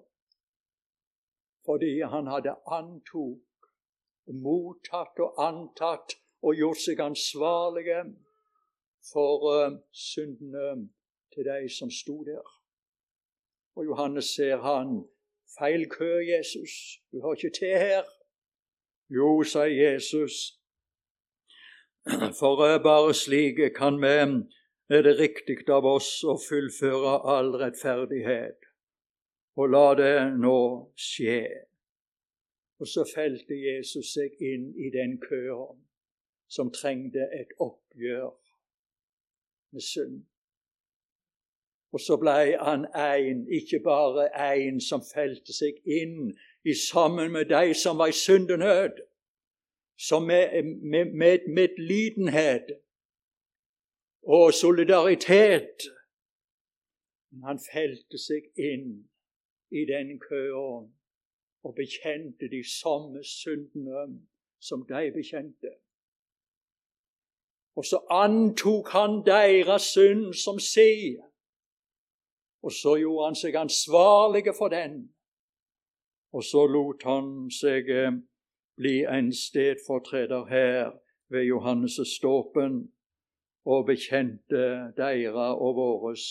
Fordi 1.66 2.02
han 2.14 2.28
hadde 2.28 2.56
antok, 2.78 3.70
mottatt 4.44 5.20
og 5.26 5.38
antatt 5.48 6.18
og 6.42 6.56
gjort 6.56 6.82
seg 6.86 7.02
ansvarlige 7.04 8.04
for 9.12 9.46
uh, 9.50 9.78
syndene 9.92 10.90
til 11.34 11.46
de 11.46 11.70
som 11.70 11.92
sto 11.92 12.24
der. 12.24 12.46
Og 13.76 13.86
Johannes 13.86 14.26
ser 14.26 14.58
han. 14.58 15.06
Feil 15.58 15.90
kø, 15.90 16.12
Jesus. 16.34 17.02
Du 17.12 17.22
har 17.22 17.34
ikke 17.34 17.58
til 17.60 17.78
her. 17.86 18.21
Jo, 19.12 19.44
sa 19.44 19.66
Jesus, 19.68 20.60
for 22.40 22.80
bare 22.84 23.14
slik 23.14 23.60
kan 23.76 23.98
vi, 24.02 24.16
er 24.96 25.02
det 25.04 25.18
riktig 25.20 25.68
av 25.70 25.84
oss 25.86 26.22
å 26.24 26.38
fullføre 26.40 27.18
all 27.34 27.52
rettferdighet. 27.60 28.64
Og 29.60 29.74
la 29.74 29.84
det 30.00 30.16
nå 30.40 30.56
skje. 30.96 31.44
Og 32.80 32.88
så 32.88 33.04
felte 33.04 33.60
Jesus 33.60 34.14
seg 34.16 34.40
inn 34.40 34.72
i 34.80 34.88
den 34.96 35.18
køen 35.20 35.84
som 36.48 36.72
trengte 36.72 37.28
et 37.36 37.52
oppgjør 37.60 38.32
med 39.76 39.84
synd. 39.84 40.24
Og 41.92 42.00
så 42.00 42.18
blei 42.18 42.56
han 42.60 42.86
ein, 42.96 43.48
ikke 43.48 43.80
bare 43.84 44.30
ein 44.52 44.80
som 44.82 45.02
felte 45.04 45.54
seg 45.54 45.82
inn 45.84 46.32
i 46.64 46.74
sammen 46.74 47.32
med 47.32 47.50
de 47.52 47.74
som 47.76 47.98
var 48.00 48.14
i 48.14 48.16
syndenød, 48.16 49.02
som 49.98 50.24
med, 50.24 50.64
med, 50.64 51.12
med 51.14 51.48
medlidenhet 51.48 52.72
og 54.24 54.54
solidaritet. 54.54 55.84
Men 57.32 57.44
han 57.44 57.60
felte 57.74 58.18
seg 58.18 58.48
inn 58.56 59.10
i 59.72 59.86
den 59.86 60.20
køa 60.20 60.88
og 61.64 61.76
bekjente 61.76 62.50
de 62.50 62.64
samme 62.82 63.24
syndene 63.24 64.22
som 64.60 64.86
de 64.88 65.12
bekjente. 65.12 65.76
Og 67.76 67.86
så 67.86 68.00
antok 68.10 68.90
han 68.90 69.22
deres 69.26 69.82
synd 69.82 70.34
som 70.34 70.60
sier. 70.60 71.31
Og 72.62 72.72
så 72.72 72.96
gjorde 73.02 73.26
han 73.26 73.36
seg 73.36 73.56
ansvarlig 73.56 74.54
for 74.58 74.70
den. 74.70 75.10
Og 76.34 76.44
så 76.44 76.66
lot 76.68 77.04
han 77.04 77.50
seg 77.52 77.90
eh, 77.90 78.12
bli 78.78 79.02
en 79.04 79.34
stedfortreder 79.34 80.46
her 80.50 80.92
ved 81.32 81.48
Johannes' 81.50 82.16
ståpen 82.18 82.86
og 83.66 83.86
bekjente 83.86 84.94
deira 84.98 85.52
og 85.56 85.76
våres 85.76 86.24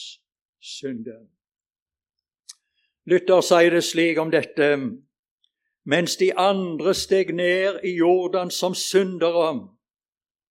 synder. 0.60 1.26
Lytter 3.04 3.40
sier 3.40 3.70
det 3.74 3.84
slik 3.84 4.18
om 4.20 4.30
dette 4.30 4.66
mens 5.90 6.16
de 6.20 6.30
andre 6.36 6.94
steg 6.94 7.32
ned 7.34 7.80
i 7.84 7.94
Jordan 7.96 8.50
som 8.50 8.74
syndere 8.76 9.52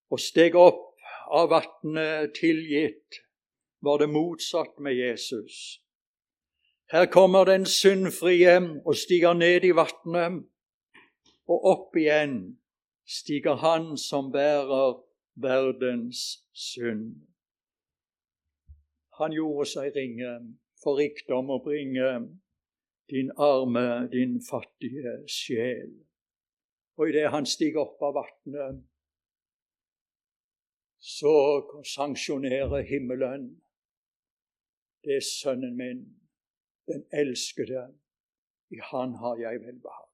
og 0.10 0.20
steg 0.20 0.56
opp 0.58 0.98
av 1.30 1.52
vatnet 1.52 2.34
tilgitt, 2.40 3.22
var 3.82 3.98
det 3.98 4.10
motsatt 4.10 4.80
med 4.80 4.94
Jesus. 4.96 5.82
Her 6.92 7.06
kommer 7.06 7.46
den 7.46 7.66
syndfrie 7.66 8.82
og 8.86 8.96
stiger 8.96 9.34
ned 9.34 9.64
i 9.64 9.76
vannet, 9.76 10.44
og 11.48 11.66
opp 11.66 11.98
igjen 11.98 12.58
stiger 13.06 13.62
han 13.62 13.98
som 13.98 14.32
bærer 14.32 14.98
verdens 15.36 16.46
synd. 16.54 17.16
Han 19.20 19.32
gjorde 19.36 19.66
seg 19.70 19.96
ringe 19.96 20.34
for 20.84 20.98
rikdom 20.98 21.50
å 21.52 21.62
bringe 21.64 22.10
din 23.10 23.32
arme, 23.38 24.08
din 24.12 24.38
fattige 24.50 25.18
sjel. 25.28 25.92
Og 26.98 27.10
idet 27.10 27.30
han 27.32 27.46
stiger 27.46 27.86
opp 27.86 28.02
av 28.04 28.18
vannet, 28.18 28.84
så 31.00 31.34
sanksjonerer 31.88 32.84
himmelen 32.90 33.50
det 35.04 35.16
er 35.16 35.26
sønnen 35.26 35.78
min, 35.78 36.04
den 36.88 37.06
elskede. 37.14 37.88
I 38.70 38.78
han 38.92 39.16
har 39.22 39.36
jeg 39.38 39.62
velbehag. 39.62 40.10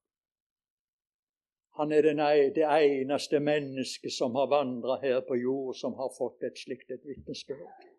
Han 1.76 1.92
er 1.92 2.06
ene, 2.08 2.28
det 2.56 2.64
eneste 2.64 3.40
mennesket 3.40 4.14
som 4.14 4.36
har 4.36 4.48
vandra 4.48 4.96
her 5.02 5.20
på 5.28 5.36
jord, 5.36 5.76
som 5.76 5.94
har 6.00 6.12
fått 6.18 6.44
et 6.48 6.58
slikt 6.58 6.92
et 6.92 7.04
vitnesbyrd 7.04 7.90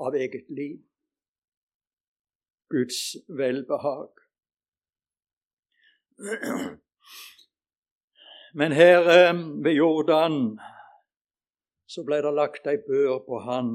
av 0.00 0.14
eget 0.14 0.50
liv. 0.52 0.80
Guds 2.68 3.16
velbehag. 3.28 4.12
Men 8.54 8.72
her 8.72 9.08
eh, 9.08 9.34
ved 9.64 9.72
Jordan 9.72 10.36
så 11.90 12.04
ble 12.06 12.20
det 12.22 12.34
lagt 12.36 12.68
ei 12.70 12.76
bør 12.86 13.22
på 13.24 13.40
han 13.46 13.72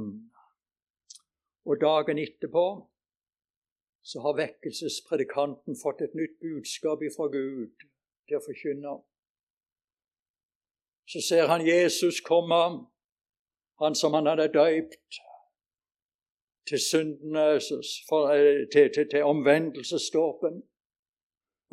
og 1.65 1.81
dagen 1.81 2.19
etterpå 2.21 2.65
så 4.05 4.21
har 4.21 4.37
vekkelsespredikanten 4.37 5.77
fått 5.81 6.01
et 6.05 6.13
nytt 6.13 6.37
budskap 6.41 7.01
ifra 7.01 7.25
Gud 7.33 7.85
til 8.27 8.37
å 8.37 8.43
forkynne. 8.45 8.91
Så 11.09 11.21
ser 11.25 11.49
han 11.49 11.65
Jesus 11.65 12.21
komme, 12.25 12.61
han 13.81 13.97
som 13.97 14.13
han 14.13 14.29
hadde 14.29 14.51
døypt 14.53 15.19
til 16.69 16.77
eh, 16.77 17.59
til, 18.73 18.93
til, 18.93 19.09
til 19.11 19.23
omvendelsesdåpen. 19.23 20.61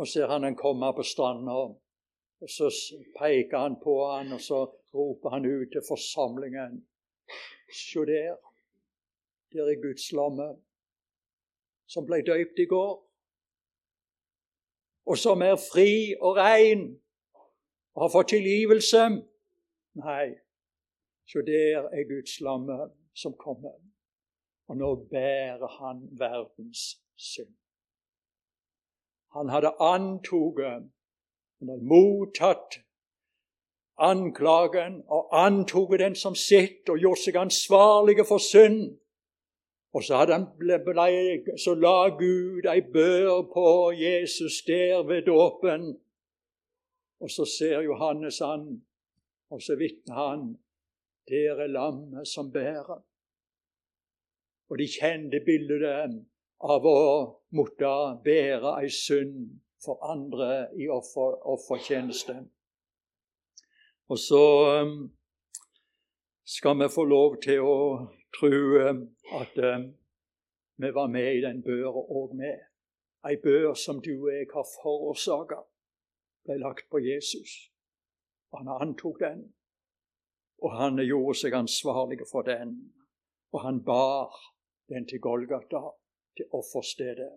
Og 0.01 0.09
ser 0.09 0.33
han 0.33 0.45
han 0.45 0.57
komme 0.57 0.89
på 0.97 1.05
stranda, 1.05 1.59
og 2.43 2.49
så 2.49 2.71
peker 3.19 3.59
han 3.59 3.77
på 3.85 3.97
han, 4.09 4.33
og 4.33 4.41
så 4.41 4.65
roper 4.95 5.31
han 5.31 5.45
ut 5.47 5.69
til 5.73 5.85
forsamlingen. 5.89 6.81
Se 7.73 8.01
der, 8.09 8.37
der 9.53 9.69
er 9.69 9.83
Guds 9.83 10.13
lamme, 10.13 10.49
som 11.87 12.07
ble 12.07 12.23
døypt 12.27 12.59
i 12.59 12.67
går, 12.67 12.93
og 15.07 15.19
som 15.19 15.43
er 15.43 15.57
fri 15.57 16.15
og 16.21 16.37
rein 16.37 16.85
og 17.95 18.05
har 18.05 18.13
fått 18.15 18.33
tilgivelse. 18.33 19.03
Nei, 20.01 20.27
så 21.29 21.43
der 21.47 21.89
er 21.93 22.09
Guds 22.09 22.39
lamme 22.41 22.79
som 23.15 23.35
kommer, 23.39 23.75
og 24.69 24.77
nå 24.77 24.95
bærer 25.11 25.69
han 25.81 26.07
verdens 26.21 27.03
synd. 27.17 27.53
Han 29.37 29.49
hadde 29.49 29.75
antatt, 29.81 30.89
han 31.59 31.69
hadde 31.69 31.91
mottatt 31.93 32.83
anklagen 34.03 35.03
og 35.09 35.29
antatt 35.37 35.99
den 36.01 36.15
som 36.19 36.35
sitt 36.35 36.89
og 36.91 37.01
gjort 37.03 37.23
seg 37.23 37.39
ansvarlige 37.41 38.27
for 38.29 38.43
synd. 38.43 38.97
Og 39.93 40.05
så, 40.05 40.23
han, 40.25 40.47
ble, 40.57 40.79
så 41.61 41.75
la 41.77 42.09
Gud 42.17 42.65
ei 42.71 42.81
bør 42.95 43.43
på 43.53 43.67
Jesus 43.93 44.63
der 44.65 45.03
ved 45.05 45.27
dåpen. 45.29 45.91
Og 47.21 47.31
så 47.31 47.45
ser 47.45 47.85
Johannes 47.85 48.41
han, 48.43 48.81
og 49.53 49.61
så 49.63 49.77
vitner 49.77 50.17
han. 50.17 50.47
Der 51.29 51.61
er 51.61 51.71
lammet 51.71 52.29
som 52.29 52.49
bærer. 52.53 53.03
Og 54.73 54.79
de 54.81 54.89
kjente 54.89 55.43
bildet 55.45 56.17
av 56.65 56.89
å 56.89 56.97
måtte 57.53 57.93
bære 58.25 58.79
ei 58.81 58.89
synd 58.89 59.53
for 59.85 60.01
andre 60.09 60.71
i 60.81 60.89
offer, 60.89 61.37
offertjeneste. 61.53 62.39
Og 64.09 64.19
så 64.19 64.43
skal 66.49 66.81
vi 66.81 66.91
få 66.95 67.05
lov 67.05 67.39
til 67.45 67.61
å 67.67 67.77
tro 68.39 68.53
at 69.41 69.59
vi 70.77 70.91
var 70.95 71.07
med 71.07 71.35
i 71.37 71.41
den 71.41 71.63
børa 71.63 72.03
òg 72.19 72.35
med. 72.37 72.59
Ei 73.29 73.37
bør 73.37 73.75
som 73.75 74.01
du 74.03 74.15
og 74.25 74.33
jeg 74.35 74.47
har 74.55 74.67
forårsaka, 74.83 75.61
ble 76.45 76.57
lagt 76.59 76.89
på 76.91 76.99
Jesus. 76.99 77.71
Han 78.55 78.69
antok 78.69 79.21
den, 79.21 79.45
og 80.63 80.75
han 80.77 80.99
gjorde 81.07 81.39
seg 81.39 81.55
ansvarlig 81.55 82.27
for 82.33 82.43
den. 82.43 82.75
Og 83.53 83.63
han 83.63 83.85
bar 83.85 84.35
den 84.89 85.07
til 85.07 85.21
Golgata, 85.21 85.83
til 86.37 86.47
offerstedet. 86.51 87.33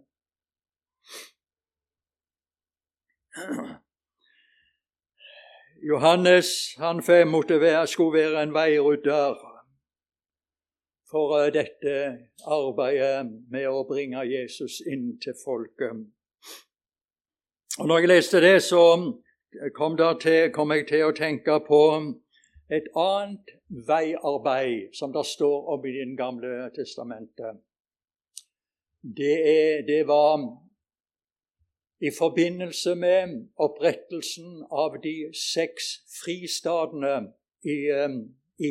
Johannes 5.89 6.75
han 6.77 7.03
måtte 7.29 7.61
være, 7.61 7.87
skulle 7.87 8.19
være 8.19 8.43
en 8.43 8.53
veirydder 8.53 9.54
for 11.15 11.39
eh, 11.39 11.51
dette 11.53 11.91
arbeidet 12.43 13.29
med 13.51 13.69
å 13.71 13.85
bringe 13.87 14.25
Jesus 14.27 14.81
inn 14.91 15.13
til 15.23 15.37
folket. 15.39 16.01
Og 17.79 17.87
når 17.87 18.01
jeg 18.01 18.11
leste 18.11 18.41
det, 18.43 18.57
så 18.63 18.81
kom, 19.77 19.95
til, 20.19 20.51
kom 20.51 20.75
jeg 20.75 20.87
til 20.89 21.05
å 21.07 21.15
tenke 21.15 21.55
på 21.67 21.79
et 22.75 22.91
annet 22.99 23.55
veiarbeid 23.87 24.91
som 24.97 25.15
det 25.15 25.23
står 25.29 25.71
om 25.75 25.87
i 25.87 25.95
Det 25.95 26.05
gamle 26.19 26.69
testamentet. 26.75 27.63
Det, 28.99 29.35
er, 29.55 29.83
det 29.87 30.03
var 30.07 30.39
i 32.03 32.11
forbindelse 32.11 32.95
med 32.99 33.35
opprettelsen 33.55 34.65
av 34.71 34.99
de 35.03 35.17
seks 35.31 35.93
fristadene 36.19 37.17
i 37.63 37.77
eh, 37.87 38.23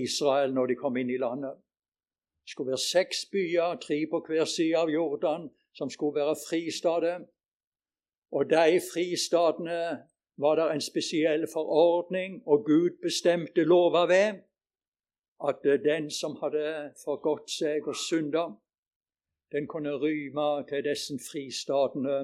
Israel 0.04 0.52
når 0.52 0.74
de 0.74 0.82
kom 0.84 0.96
inn 1.00 1.12
i 1.12 1.20
landet. 1.20 1.63
Det 2.44 2.50
skulle 2.50 2.70
være 2.70 2.78
seks 2.78 3.26
byer, 3.32 3.76
tre 3.80 4.06
på 4.10 4.20
hver 4.26 4.44
side 4.44 4.76
av 4.76 4.90
Jordan, 4.90 5.50
som 5.72 5.90
skulle 5.90 6.20
være 6.20 6.36
fristader. 6.48 7.22
Og 8.32 8.50
de 8.50 8.80
fristadene 8.92 9.78
var 10.36 10.58
det 10.58 10.66
en 10.72 10.80
spesiell 10.80 11.46
forordning, 11.52 12.42
og 12.46 12.64
Gud 12.66 12.98
bestemte 13.02 13.64
lova 13.64 14.04
ved 14.10 14.42
at 15.48 15.64
den 15.84 16.10
som 16.10 16.36
hadde 16.42 16.92
forgått 17.04 17.48
seg 17.50 17.88
og 17.88 17.96
synda, 17.96 18.44
den 19.52 19.66
kunne 19.66 19.94
ryme 20.02 20.48
til 20.68 20.84
disse 20.84 21.16
fristadene 21.30 22.18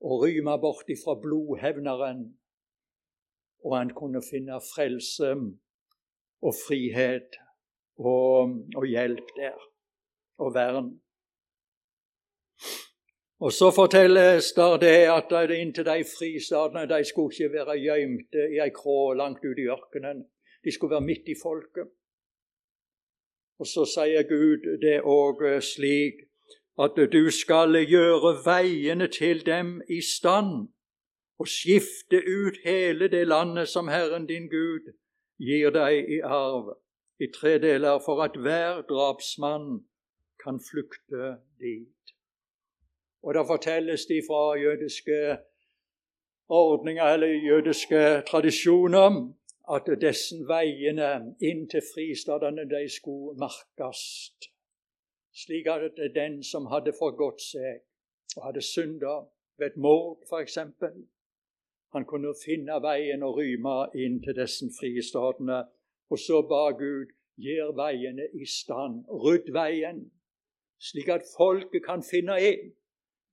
og 0.00 0.22
ryme 0.22 0.58
bort 0.60 0.92
ifra 0.94 1.16
blodhevneren, 1.22 2.22
og 3.64 3.78
han 3.78 3.90
kunne 3.90 4.22
finne 4.30 4.60
frelse 4.74 5.32
og 6.42 6.54
frihet 6.68 7.40
og, 7.98 8.54
og 8.76 8.86
hjelp 8.86 9.28
der, 9.36 9.58
og 10.38 10.54
vern. 10.54 11.00
Og 13.40 13.52
Så 13.52 13.70
fortelles 13.70 14.52
der 14.52 14.76
det 14.76 15.00
at 15.12 15.50
inntil 15.50 15.84
de 15.84 16.04
fristadene 16.18 16.88
de 16.88 17.04
skulle 17.04 17.32
ikke 17.32 17.52
være 17.52 17.76
gjemte 17.80 18.48
i 18.54 18.60
ei 18.64 18.70
krå 18.70 19.12
langt 19.12 19.44
ute 19.44 19.60
i 19.62 19.68
ørkenen. 19.68 20.24
De 20.64 20.72
skulle 20.72 20.90
være 20.90 21.08
midt 21.10 21.28
i 21.28 21.36
folket. 21.42 21.88
Og 23.58 23.66
Så 23.66 23.84
sier 23.84 24.22
Gud 24.22 24.80
det 24.80 25.00
òg 25.04 25.60
slik 25.60 26.24
at 26.78 26.96
du 27.12 27.30
skal 27.30 27.72
gjøre 27.88 28.36
veiene 28.44 29.08
til 29.08 29.46
dem 29.46 29.80
i 29.88 30.00
stand, 30.00 30.68
og 31.38 31.48
skifte 31.48 32.16
ut 32.16 32.56
hele 32.64 33.08
det 33.08 33.28
landet 33.28 33.68
som 33.68 33.88
Herren 33.88 34.26
din 34.26 34.48
Gud 34.48 34.92
gir 35.38 35.70
deg 35.70 36.08
i 36.08 36.20
arv 36.24 36.76
i 37.20 37.26
tre 37.40 37.58
deler 37.58 37.98
for 38.04 38.22
at 38.22 38.36
hver 38.36 38.82
drapsmann 38.88 39.84
kan 40.44 40.60
flykte 40.70 41.36
dit. 41.60 42.02
Og 43.22 43.34
Det 43.34 43.46
fortelles 43.46 44.06
de 44.06 44.22
fra 44.28 44.54
jødiske 44.54 45.38
ordninger 46.48 47.04
eller 47.04 47.28
jødiske 47.28 48.22
tradisjoner 48.30 49.34
at 49.74 49.88
disse 50.00 50.36
veiene 50.48 51.34
inn 51.42 51.64
til 51.68 51.82
fristadene 51.94 52.68
de 52.70 52.84
skulle 52.88 53.34
merkes, 53.38 54.02
slik 55.34 55.66
at 55.66 55.98
den 56.14 56.42
som 56.42 56.68
hadde 56.70 56.94
forgått 56.98 57.42
seg 57.42 57.82
og 58.36 58.44
hadde 58.46 58.62
synda 58.62 59.14
ved 59.58 59.66
et 59.66 59.76
mord, 59.76 60.22
f.eks., 60.30 60.58
han 61.94 62.04
kunne 62.04 62.34
finne 62.44 62.76
veien 62.82 63.22
og 63.22 63.38
ryme 63.38 63.76
inn 64.04 64.20
til 64.22 64.36
disse 64.36 64.68
fristadene 64.78 65.64
og 66.10 66.18
så 66.18 66.42
ba 66.42 66.70
Gud 66.78 67.12
gjør 67.36 67.72
veiene 67.76 68.28
i 68.34 68.46
stand, 68.48 69.04
rydd 69.10 69.52
veien, 69.52 70.04
slik 70.80 71.08
at 71.12 71.26
folket 71.36 71.84
kan 71.86 72.04
finne 72.04 72.36
inn 72.40 72.70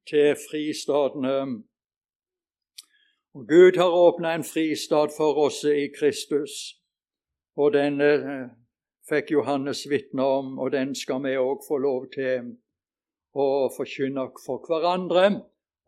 til 0.09 0.33
fristadene. 0.47 1.63
Og 3.33 3.47
Gud 3.49 3.77
har 3.81 3.89
åpna 3.89 4.35
en 4.35 4.43
fristad 4.43 5.13
for 5.17 5.39
oss 5.45 5.63
i 5.63 5.87
Kristus, 5.97 6.79
og 7.55 7.73
den 7.73 8.01
eh, 8.01 8.49
fikk 9.09 9.31
Johannes 9.31 9.85
vitne 9.89 10.25
om, 10.25 10.57
og 10.59 10.71
den 10.71 10.93
skal 10.95 11.23
vi 11.23 11.37
òg 11.37 11.63
få 11.67 11.79
lov 11.81 12.09
til 12.13 12.53
å 13.33 13.47
forkynne 13.73 14.27
for 14.45 14.61
hverandre. 14.67 15.25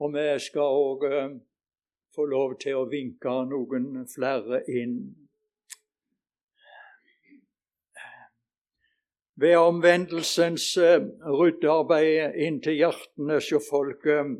Og 0.02 0.12
vi 0.16 0.26
skal 0.44 0.80
òg 0.80 1.06
eh, 1.10 1.36
få 2.16 2.26
lov 2.32 2.58
til 2.64 2.82
å 2.82 2.90
vinke 2.92 3.36
noen 3.52 4.06
flere 4.10 4.64
inn. 4.72 4.98
Ved 9.36 9.56
omvendelsens 9.56 10.78
eh, 10.78 11.02
ryddearbeid 11.40 12.36
inntil 12.36 12.78
hjertene 12.80 13.40
hos 13.40 13.70
folket. 13.70 14.38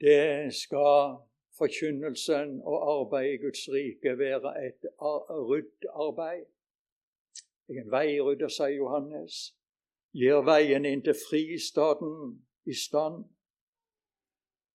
Det 0.00 0.54
skal 0.54 1.18
forkynnelsen 1.58 2.58
og 2.66 2.78
arbeidet 2.94 3.34
i 3.34 3.42
Guds 3.44 3.68
rike 3.70 4.18
være 4.18 4.54
et 4.66 4.88
ryddearbeid. 5.50 6.46
En 7.68 7.90
veirydder, 7.90 8.48
sier 8.48 8.76
Johannes. 8.76 9.54
gir 10.14 10.44
veien 10.46 10.84
inn 10.86 11.00
til 11.02 11.16
fristaden 11.18 12.36
i 12.70 12.74
stand. 12.74 13.24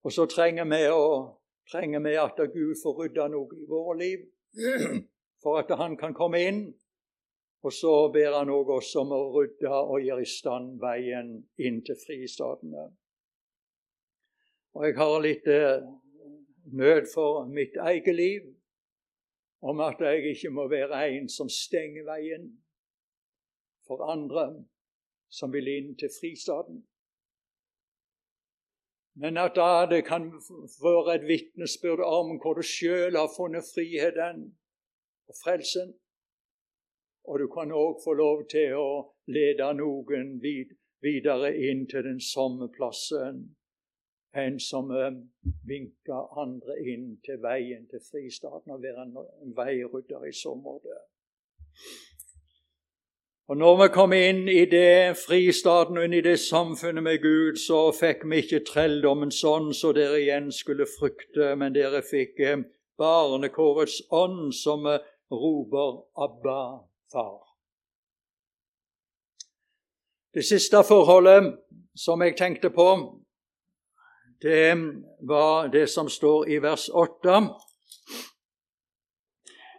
Og 0.04 0.12
så 0.12 0.26
trenger 0.28 0.66
vi, 0.68 0.82
å, 0.92 1.04
trenger 1.72 2.04
vi 2.04 2.16
at 2.20 2.42
Gud 2.54 2.76
får 2.82 2.98
rydda 3.04 3.28
noe 3.32 3.56
i 3.56 3.68
våre 3.70 3.96
liv, 4.00 4.26
for 5.44 5.62
at 5.62 5.72
Han 5.80 5.96
kan 5.98 6.16
komme 6.18 6.42
inn 6.44 6.60
og 7.62 7.74
så 7.76 7.94
ber 8.14 8.38
han 8.38 8.52
òg 8.54 8.72
oss 8.78 8.94
om 9.00 9.12
å 9.12 9.20
rydde 9.34 9.72
og 9.72 10.04
gjøre 10.06 10.24
i 10.24 10.30
stand 10.30 10.78
veien 10.80 11.34
inn 11.60 11.82
til 11.84 11.98
fristatene. 12.00 12.86
Og 14.78 14.86
jeg 14.86 14.96
har 15.00 15.16
litt 15.24 15.50
eh, 15.52 15.82
nød 16.72 17.10
for 17.14 17.50
mitt 17.52 17.76
eget 17.76 18.16
liv, 18.16 18.48
om 19.60 19.82
at 19.84 20.00
jeg 20.00 20.36
ikke 20.36 20.54
må 20.56 20.70
være 20.72 21.02
en 21.10 21.28
som 21.28 21.50
stenger 21.52 22.06
veien 22.08 22.46
for 23.88 24.06
andre 24.08 24.46
som 25.30 25.52
vil 25.52 25.68
inn 25.68 25.96
til 26.00 26.12
fristaten. 26.16 26.80
Men 29.20 29.38
at 29.38 29.58
da 29.58 29.86
det 29.90 30.06
kan 30.08 30.30
være 30.80 31.16
et 31.18 31.26
vitnesbyrd 31.28 32.06
om 32.06 32.38
hvor 32.40 32.56
du 32.56 32.64
sjøl 32.64 33.18
har 33.20 33.28
funnet 33.36 33.68
friheten 33.68 34.46
og 35.28 35.36
frelsen. 35.44 35.92
Og 37.30 37.40
du 37.40 37.48
kan 37.54 37.72
òg 37.72 38.02
få 38.04 38.16
lov 38.18 38.44
til 38.50 38.74
å 38.74 38.90
lede 39.30 39.68
noen 39.78 40.40
videre 40.42 41.52
inn 41.70 41.86
til 41.92 42.04
den 42.08 42.20
samme 42.20 42.70
plassen. 42.74 43.44
En 44.34 44.60
som 44.62 44.90
eh, 44.94 45.14
vinker 45.66 46.40
andre 46.42 46.78
inn 46.94 47.16
til 47.26 47.38
veien 47.42 47.86
til 47.90 48.02
fristaten 48.12 48.74
og 48.74 48.82
være 48.82 49.06
en 49.06 49.56
veirydder 49.58 50.26
i 50.30 50.34
så 50.34 50.54
måte. 50.58 50.98
Og 53.50 53.58
når 53.58 53.78
vi 53.78 53.88
kom 53.94 54.14
inn 54.14 54.44
i 54.50 54.66
det 54.70 55.18
fristaten 55.18 55.98
og 55.98 56.06
inn 56.06 56.18
i 56.20 56.26
det 56.26 56.36
samfunnet 56.42 57.02
med 57.06 57.22
Gud, 57.24 57.58
så 57.58 57.88
fikk 57.98 58.28
vi 58.30 58.44
ikke 58.44 58.60
trelldommen 58.68 59.34
sånn 59.34 59.72
så 59.74 59.90
dere 59.98 60.20
igjen 60.22 60.52
skulle 60.54 60.86
frykte, 60.90 61.56
men 61.58 61.74
dere 61.78 62.04
fikk 62.06 62.42
eh, 62.46 62.62
barnekårets 63.02 64.04
ånd 64.14 64.54
som 64.54 64.86
eh, 64.86 65.02
roper 65.34 65.98
'Abba, 66.14 66.89
far. 67.12 67.50
Det 70.34 70.46
siste 70.46 70.84
forholdet 70.88 71.56
som 71.96 72.22
jeg 72.22 72.38
tenkte 72.38 72.70
på, 72.70 72.90
det 74.42 74.76
var 75.28 75.68
det 75.68 75.88
som 75.90 76.10
står 76.10 76.48
i 76.48 76.62
vers 76.62 76.90
8. 76.90 77.42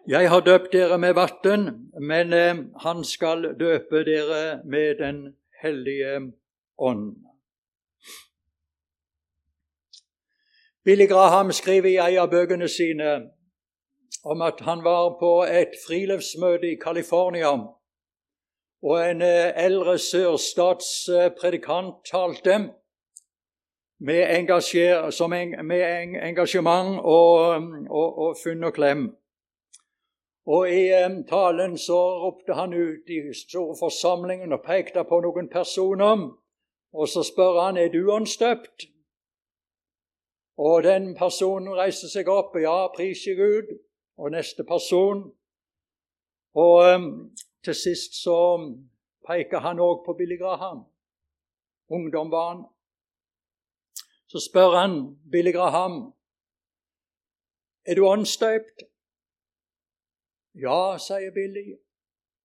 Jeg 0.09 0.31
har 0.31 0.41
døpt 0.41 0.73
dere 0.73 0.99
med 0.99 1.15
vann, 1.15 1.89
men 2.01 2.33
eh, 2.33 2.57
han 2.83 3.05
skal 3.05 3.55
døpe 3.61 4.05
dere 4.05 4.61
med 4.65 4.97
Den 4.99 5.37
hellige 5.63 6.33
ånd. 6.79 7.17
Billy 10.85 11.07
Graham 11.07 11.53
skriver 11.53 11.89
i 11.89 11.97
en 11.97 12.23
av 12.23 12.31
bøkene 12.31 12.69
sine 12.69 13.31
om 14.25 14.43
at 14.43 14.61
han 14.61 14.85
var 14.85 15.17
på 15.21 15.43
et 15.45 15.73
friluftsmøte 15.87 16.73
i 16.73 16.79
California, 16.85 17.53
og 18.83 19.11
en 19.11 19.23
eh, 19.23 19.53
eldre 19.65 19.99
sørstatspredikant 19.99 21.95
talte 22.11 22.59
med, 24.01 24.49
med 25.65 25.83
engasjement 26.23 27.01
og, 27.05 27.35
og, 27.91 28.19
og 28.19 28.37
funn 28.45 28.65
og 28.65 28.73
klem. 28.75 29.21
Og 30.47 30.71
I 30.71 31.05
um, 31.05 31.25
talen 31.25 31.79
så 31.79 31.99
ropte 32.23 32.55
han 32.55 32.73
ut 32.75 33.11
i 33.13 33.21
store 33.35 33.77
forsamlingen 33.79 34.53
og 34.53 34.65
pekte 34.65 35.05
på 35.05 35.21
noen 35.21 35.49
personer. 35.53 36.31
Og 36.93 37.09
så 37.09 37.23
spør 37.23 37.61
han 37.61 37.77
er 37.77 37.93
du 37.93 38.11
åndsdøpt. 38.11 38.89
Og 40.59 40.83
den 40.83 41.15
personen 41.15 41.71
reiste 41.77 42.09
seg 42.11 42.29
opp. 42.29 42.57
Ja, 42.59 42.89
priser 42.97 43.37
Gud. 43.39 43.77
Og 44.17 44.31
neste 44.31 44.65
person. 44.65 45.23
Og 46.55 46.95
um, 46.95 47.37
til 47.65 47.75
sist 47.75 48.23
så 48.23 48.37
peker 49.27 49.63
han 49.63 49.81
òg 49.81 50.05
på 50.07 50.15
Billy 50.19 50.39
Graham. 50.39 50.85
Ungdom 51.91 52.31
var 52.31 52.49
han. 52.49 52.65
Så 54.27 54.39
spør 54.51 54.77
han 54.79 55.21
Billy 55.33 55.53
Graham 55.53 56.13
er 57.87 57.95
du 57.95 58.07
åndsdøpt. 58.07 58.83
Ja, 60.55 60.99
sier 60.99 61.33
Billy. 61.35 61.79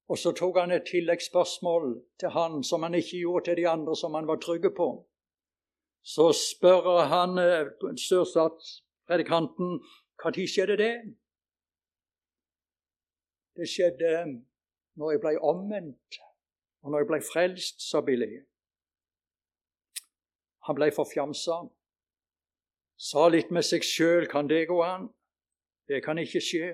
Og 0.09 0.17
så 0.17 0.31
tok 0.37 0.57
han 0.57 0.71
et 0.71 0.87
tilleggsspørsmål 0.89 1.95
til 2.19 2.29
han 2.29 2.63
som 2.63 2.83
han 2.83 2.93
ikke 2.93 3.19
gjorde 3.19 3.45
til 3.45 3.57
de 3.57 3.67
andre, 3.69 3.95
som 3.95 4.13
han 4.13 4.27
var 4.27 4.39
trygge 4.41 4.71
på. 4.77 4.89
Så 6.05 6.29
spør 6.37 7.05
han 7.09 7.37
eh, 7.41 7.71
sørstatspredikanten 8.07 9.79
når 10.23 10.37
skjedde 10.47 10.77
det? 10.77 10.93
Det 13.55 13.67
skjedde 13.69 14.11
når 14.99 15.11
jeg 15.11 15.21
ble 15.23 15.33
omvendt, 15.39 16.19
og 16.83 16.91
når 16.91 17.03
jeg 17.03 17.09
ble 17.11 17.19
frelst, 17.23 17.81
sa 17.89 18.01
Billy. 18.03 18.41
Han 20.67 20.77
ble 20.77 20.89
forfjamsa. 20.95 21.61
Sa 22.97 23.27
litt 23.29 23.51
med 23.55 23.65
seg 23.67 23.83
sjøl 23.83 24.27
kan 24.31 24.47
det 24.51 24.65
gå 24.71 24.79
an? 24.83 25.09
Det 25.87 26.01
kan 26.03 26.19
ikke 26.19 26.41
skje. 26.41 26.69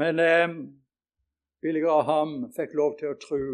Men 0.00 0.22
eh, 0.22 0.48
Billy 1.62 1.82
Graham 1.84 2.50
fikk 2.56 2.74
lov 2.78 2.96
til 2.98 3.12
å 3.12 3.20
tro 3.20 3.44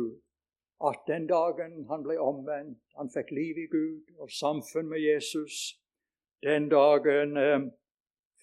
at 0.90 1.06
den 1.08 1.26
dagen 1.26 1.86
han 1.88 2.04
ble 2.04 2.18
omvendt, 2.20 2.80
han 2.96 3.08
fikk 3.12 3.32
liv 3.32 3.58
i 3.58 3.68
Gud 3.72 4.12
og 4.20 4.32
samfunn 4.32 4.90
med 4.90 5.00
Jesus, 5.00 5.78
den 6.44 6.68
dagen 6.72 7.36
eh, 7.40 7.70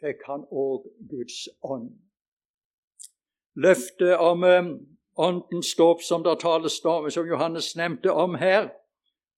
fikk 0.02 0.26
han 0.28 0.48
òg 0.50 0.90
Guds 1.12 1.46
ånd. 1.62 1.92
Løftet 3.56 4.18
om 4.18 4.44
eh, 4.44 4.66
åndens 5.18 5.76
dåp 5.76 6.02
som 6.02 6.24
det 6.24 6.40
tales 6.40 6.86
om, 6.86 7.10
som 7.12 7.28
Johannes 7.28 7.76
nevnte 7.76 8.12
om 8.12 8.36
her, 8.36 8.70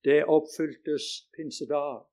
det 0.03 0.23
oppfyltes 0.23 1.27
pinsedag. 1.37 2.05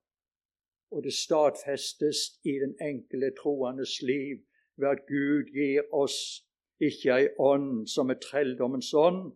Og 0.91 1.03
det 1.03 1.13
stadfestes 1.13 2.17
i 2.43 2.57
den 2.59 2.75
enkle 2.81 3.31
troendes 3.41 4.01
liv 4.01 4.43
ved 4.77 4.87
at 4.87 5.05
Gud 5.07 5.53
gir 5.55 5.87
oss 5.93 6.43
ikke 6.81 7.15
ei 7.15 7.27
ånd 7.39 7.87
som 7.87 8.09
er 8.09 8.19
trelldommens 8.21 8.93
ånd, 8.93 9.31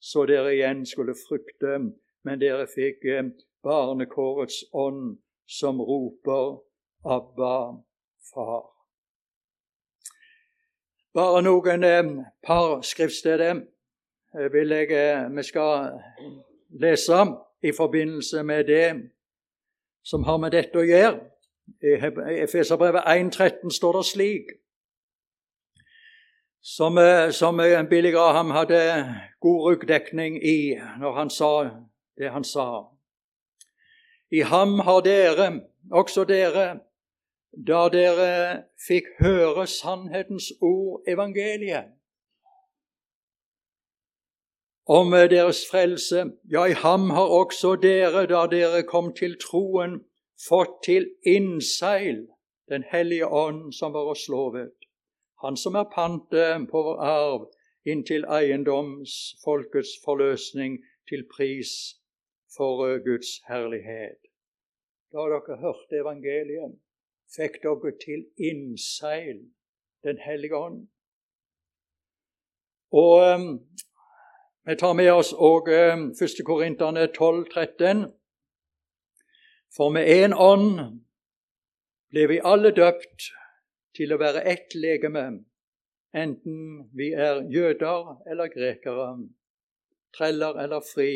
så 0.00 0.26
dere 0.26 0.52
igjen 0.54 0.84
skulle 0.86 1.16
frykte, 1.16 1.78
men 2.24 2.40
dere 2.40 2.66
fikk 2.68 3.04
eh, 3.08 3.32
barnekårets 3.64 4.64
ånd, 4.72 5.16
som 5.46 5.80
roper 5.80 6.60
Abba, 7.04 7.80
Far. 8.34 8.79
Bare 11.14 11.42
noen 11.42 11.84
eh, 11.84 12.10
par 12.46 12.82
skriftsteder 12.86 13.56
eh, 13.60 14.52
vil 14.52 14.76
jeg 14.76 15.30
vi 15.34 15.42
skal 15.42 15.90
lese 16.80 17.24
i 17.62 17.72
forbindelse 17.76 18.42
med 18.42 18.64
det 18.64 19.10
som 20.04 20.24
har 20.24 20.38
med 20.38 20.54
dette 20.54 20.78
å 20.78 20.86
gjøre. 20.86 21.18
I 21.82 21.96
Efeserbrevet 22.42 23.06
1,13 23.06 23.70
står 23.70 23.98
det 23.98 24.06
slik 24.06 24.48
som, 26.62 26.98
eh, 26.98 27.30
som 27.30 27.60
eh, 27.60 27.82
Billy 27.82 28.10
Graham 28.10 28.50
hadde 28.50 28.80
god 29.40 29.70
ryggdekning 29.70 30.36
i 30.44 30.78
når 31.00 31.12
han 31.12 31.30
sa 31.30 31.70
det 32.18 32.30
han 32.30 32.44
sa. 32.44 32.90
I 34.30 34.40
ham 34.40 34.78
har 34.78 35.00
dere, 35.00 35.60
også 35.90 36.24
dere, 36.24 36.80
da 37.52 37.88
dere 37.92 38.64
fikk 38.86 39.08
høre 39.20 39.66
sannhetens 39.66 40.52
ord, 40.60 41.02
evangeliet, 41.08 41.96
om 44.90 45.12
deres 45.30 45.62
frelse, 45.70 46.24
ja, 46.50 46.64
i 46.66 46.74
ham 46.74 47.10
har 47.14 47.30
også 47.30 47.76
dere, 47.82 48.26
da 48.26 48.46
dere 48.50 48.82
kom 48.82 49.12
til 49.14 49.36
troen, 49.38 50.00
fått 50.48 50.82
til 50.84 51.10
innseil 51.26 52.26
Den 52.70 52.84
hellige 52.86 53.26
ånd 53.26 53.72
som 53.74 53.92
var 53.92 54.06
oss 54.12 54.28
lovet 54.30 54.80
han 55.42 55.56
som 55.56 55.76
er 55.80 55.88
pantet 55.94 56.68
på 56.70 56.82
vår 56.84 56.98
arv 57.04 57.46
inntil 57.88 58.26
eiendomsfolkets 58.28 59.94
forløsning 60.04 60.76
til 61.08 61.24
pris 61.32 61.72
for 62.56 62.82
Guds 63.06 63.38
herlighet. 63.48 64.20
Da 65.12 65.24
dere 65.32 65.56
hørte 65.62 66.02
evangeliet, 66.02 66.76
fikk 67.36 67.60
dere 67.62 67.92
til 68.04 68.24
innseil 68.36 69.44
Den 70.04 70.18
hellige 70.18 70.56
ånd. 70.56 70.88
Og 72.92 73.34
um, 73.34 73.48
vi 74.66 74.76
tar 74.80 74.94
med 74.96 75.10
oss 75.12 75.34
òg 75.36 75.68
um, 75.68 76.06
1. 76.10 76.40
Korinterne 76.46 77.06
12, 77.12 77.44
13. 77.52 78.06
For 79.76 79.92
med 79.92 80.08
én 80.08 80.32
ånd 80.34 80.80
ble 82.10 82.26
vi 82.32 82.40
alle 82.52 82.72
døpt 82.74 83.28
til 83.94 84.14
å 84.14 84.18
være 84.18 84.42
ett 84.50 84.74
legeme, 84.74 85.26
enten 86.16 86.88
vi 86.96 87.12
er 87.12 87.44
jøder 87.52 88.16
eller 88.30 88.50
grekere, 88.50 89.12
treller 90.16 90.58
eller 90.64 90.82
fri, 90.94 91.12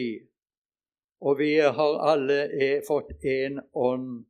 og 1.25 1.39
vi 1.41 1.57
har 1.59 1.99
alle 2.13 2.39
fått 2.87 3.17
én 3.25 3.59
ånd 3.73 4.25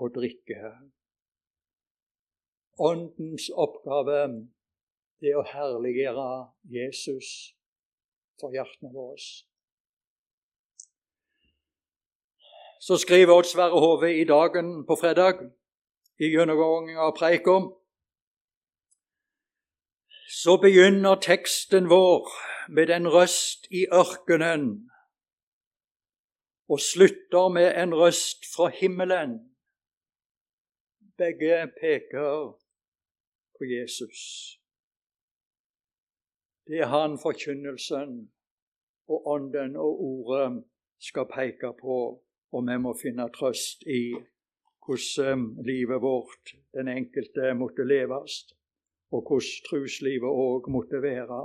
å 0.00 0.08
drikke. 0.14 0.72
Åndens 2.78 3.50
oppgave 3.54 4.22
er 5.22 5.36
å 5.38 5.44
herliggjøre 5.46 6.30
Jesus 6.66 7.28
for 8.40 8.54
hjertene 8.54 8.90
våre. 8.90 9.20
Så 12.82 12.98
skriver 13.00 13.32
Odd 13.32 13.46
Sverre 13.48 13.78
Hove 13.80 14.10
i 14.12 14.24
Dagen 14.28 14.82
på 14.88 14.96
fredag 15.00 15.46
i 16.20 16.32
gjennomgangen 16.34 16.98
av 17.00 17.14
preika, 17.16 17.54
så 20.34 20.56
begynner 20.58 21.20
teksten 21.22 21.86
vår 21.88 22.28
med 22.74 22.90
en 22.90 23.06
røst 23.08 23.70
i 23.70 23.86
ørkenen 23.86 24.66
og 26.68 26.80
slutter 26.80 27.48
med 27.54 27.70
en 27.78 27.94
røst 27.94 28.46
fra 28.50 28.68
himmelen. 28.72 29.38
Begge 31.16 31.68
peker 31.80 32.63
på 33.64 33.70
Jesus. 33.70 34.20
Det 36.66 36.80
er 36.80 36.86
han 36.86 37.18
forkynnelsen 37.18 38.32
og 39.08 39.26
Ånden 39.26 39.76
og 39.76 40.00
Ordet 40.00 40.64
skal 41.00 41.28
peke 41.28 41.72
på, 41.80 41.96
og 42.52 42.68
vi 42.68 42.76
må 42.78 42.94
finne 43.02 43.28
trøst 43.32 43.84
i 43.86 44.14
hvordan 44.84 45.64
livet 45.64 46.00
vårt, 46.02 46.54
den 46.76 46.88
enkelte, 46.88 47.54
måtte 47.54 47.84
leves, 47.84 48.32
og 49.12 49.24
hvordan 49.28 49.64
truslivet 49.68 50.28
òg 50.28 50.70
måtte 50.72 51.00
være. 51.02 51.40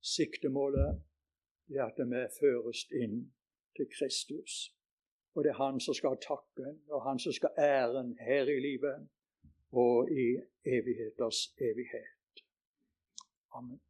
Siktemålet 0.00 1.00
er 1.76 1.86
at 1.86 1.98
vi 2.12 2.22
føres 2.40 2.86
inn 3.02 3.32
til 3.76 3.88
Kristus. 3.96 4.72
Og 5.34 5.44
det 5.44 5.52
er 5.52 5.62
Han 5.62 5.80
som 5.80 5.94
skal 5.94 6.16
ha 6.16 6.20
takken, 6.24 6.80
og 6.90 7.04
Han 7.04 7.18
som 7.18 7.32
skal 7.32 7.52
ha 7.56 7.64
æren 7.64 8.16
her 8.20 8.48
i 8.48 8.60
livet 8.60 9.08
og 9.72 10.10
i 10.10 10.36
evigheters 10.64 11.54
evighet. 11.58 12.44
Amen. 13.52 13.80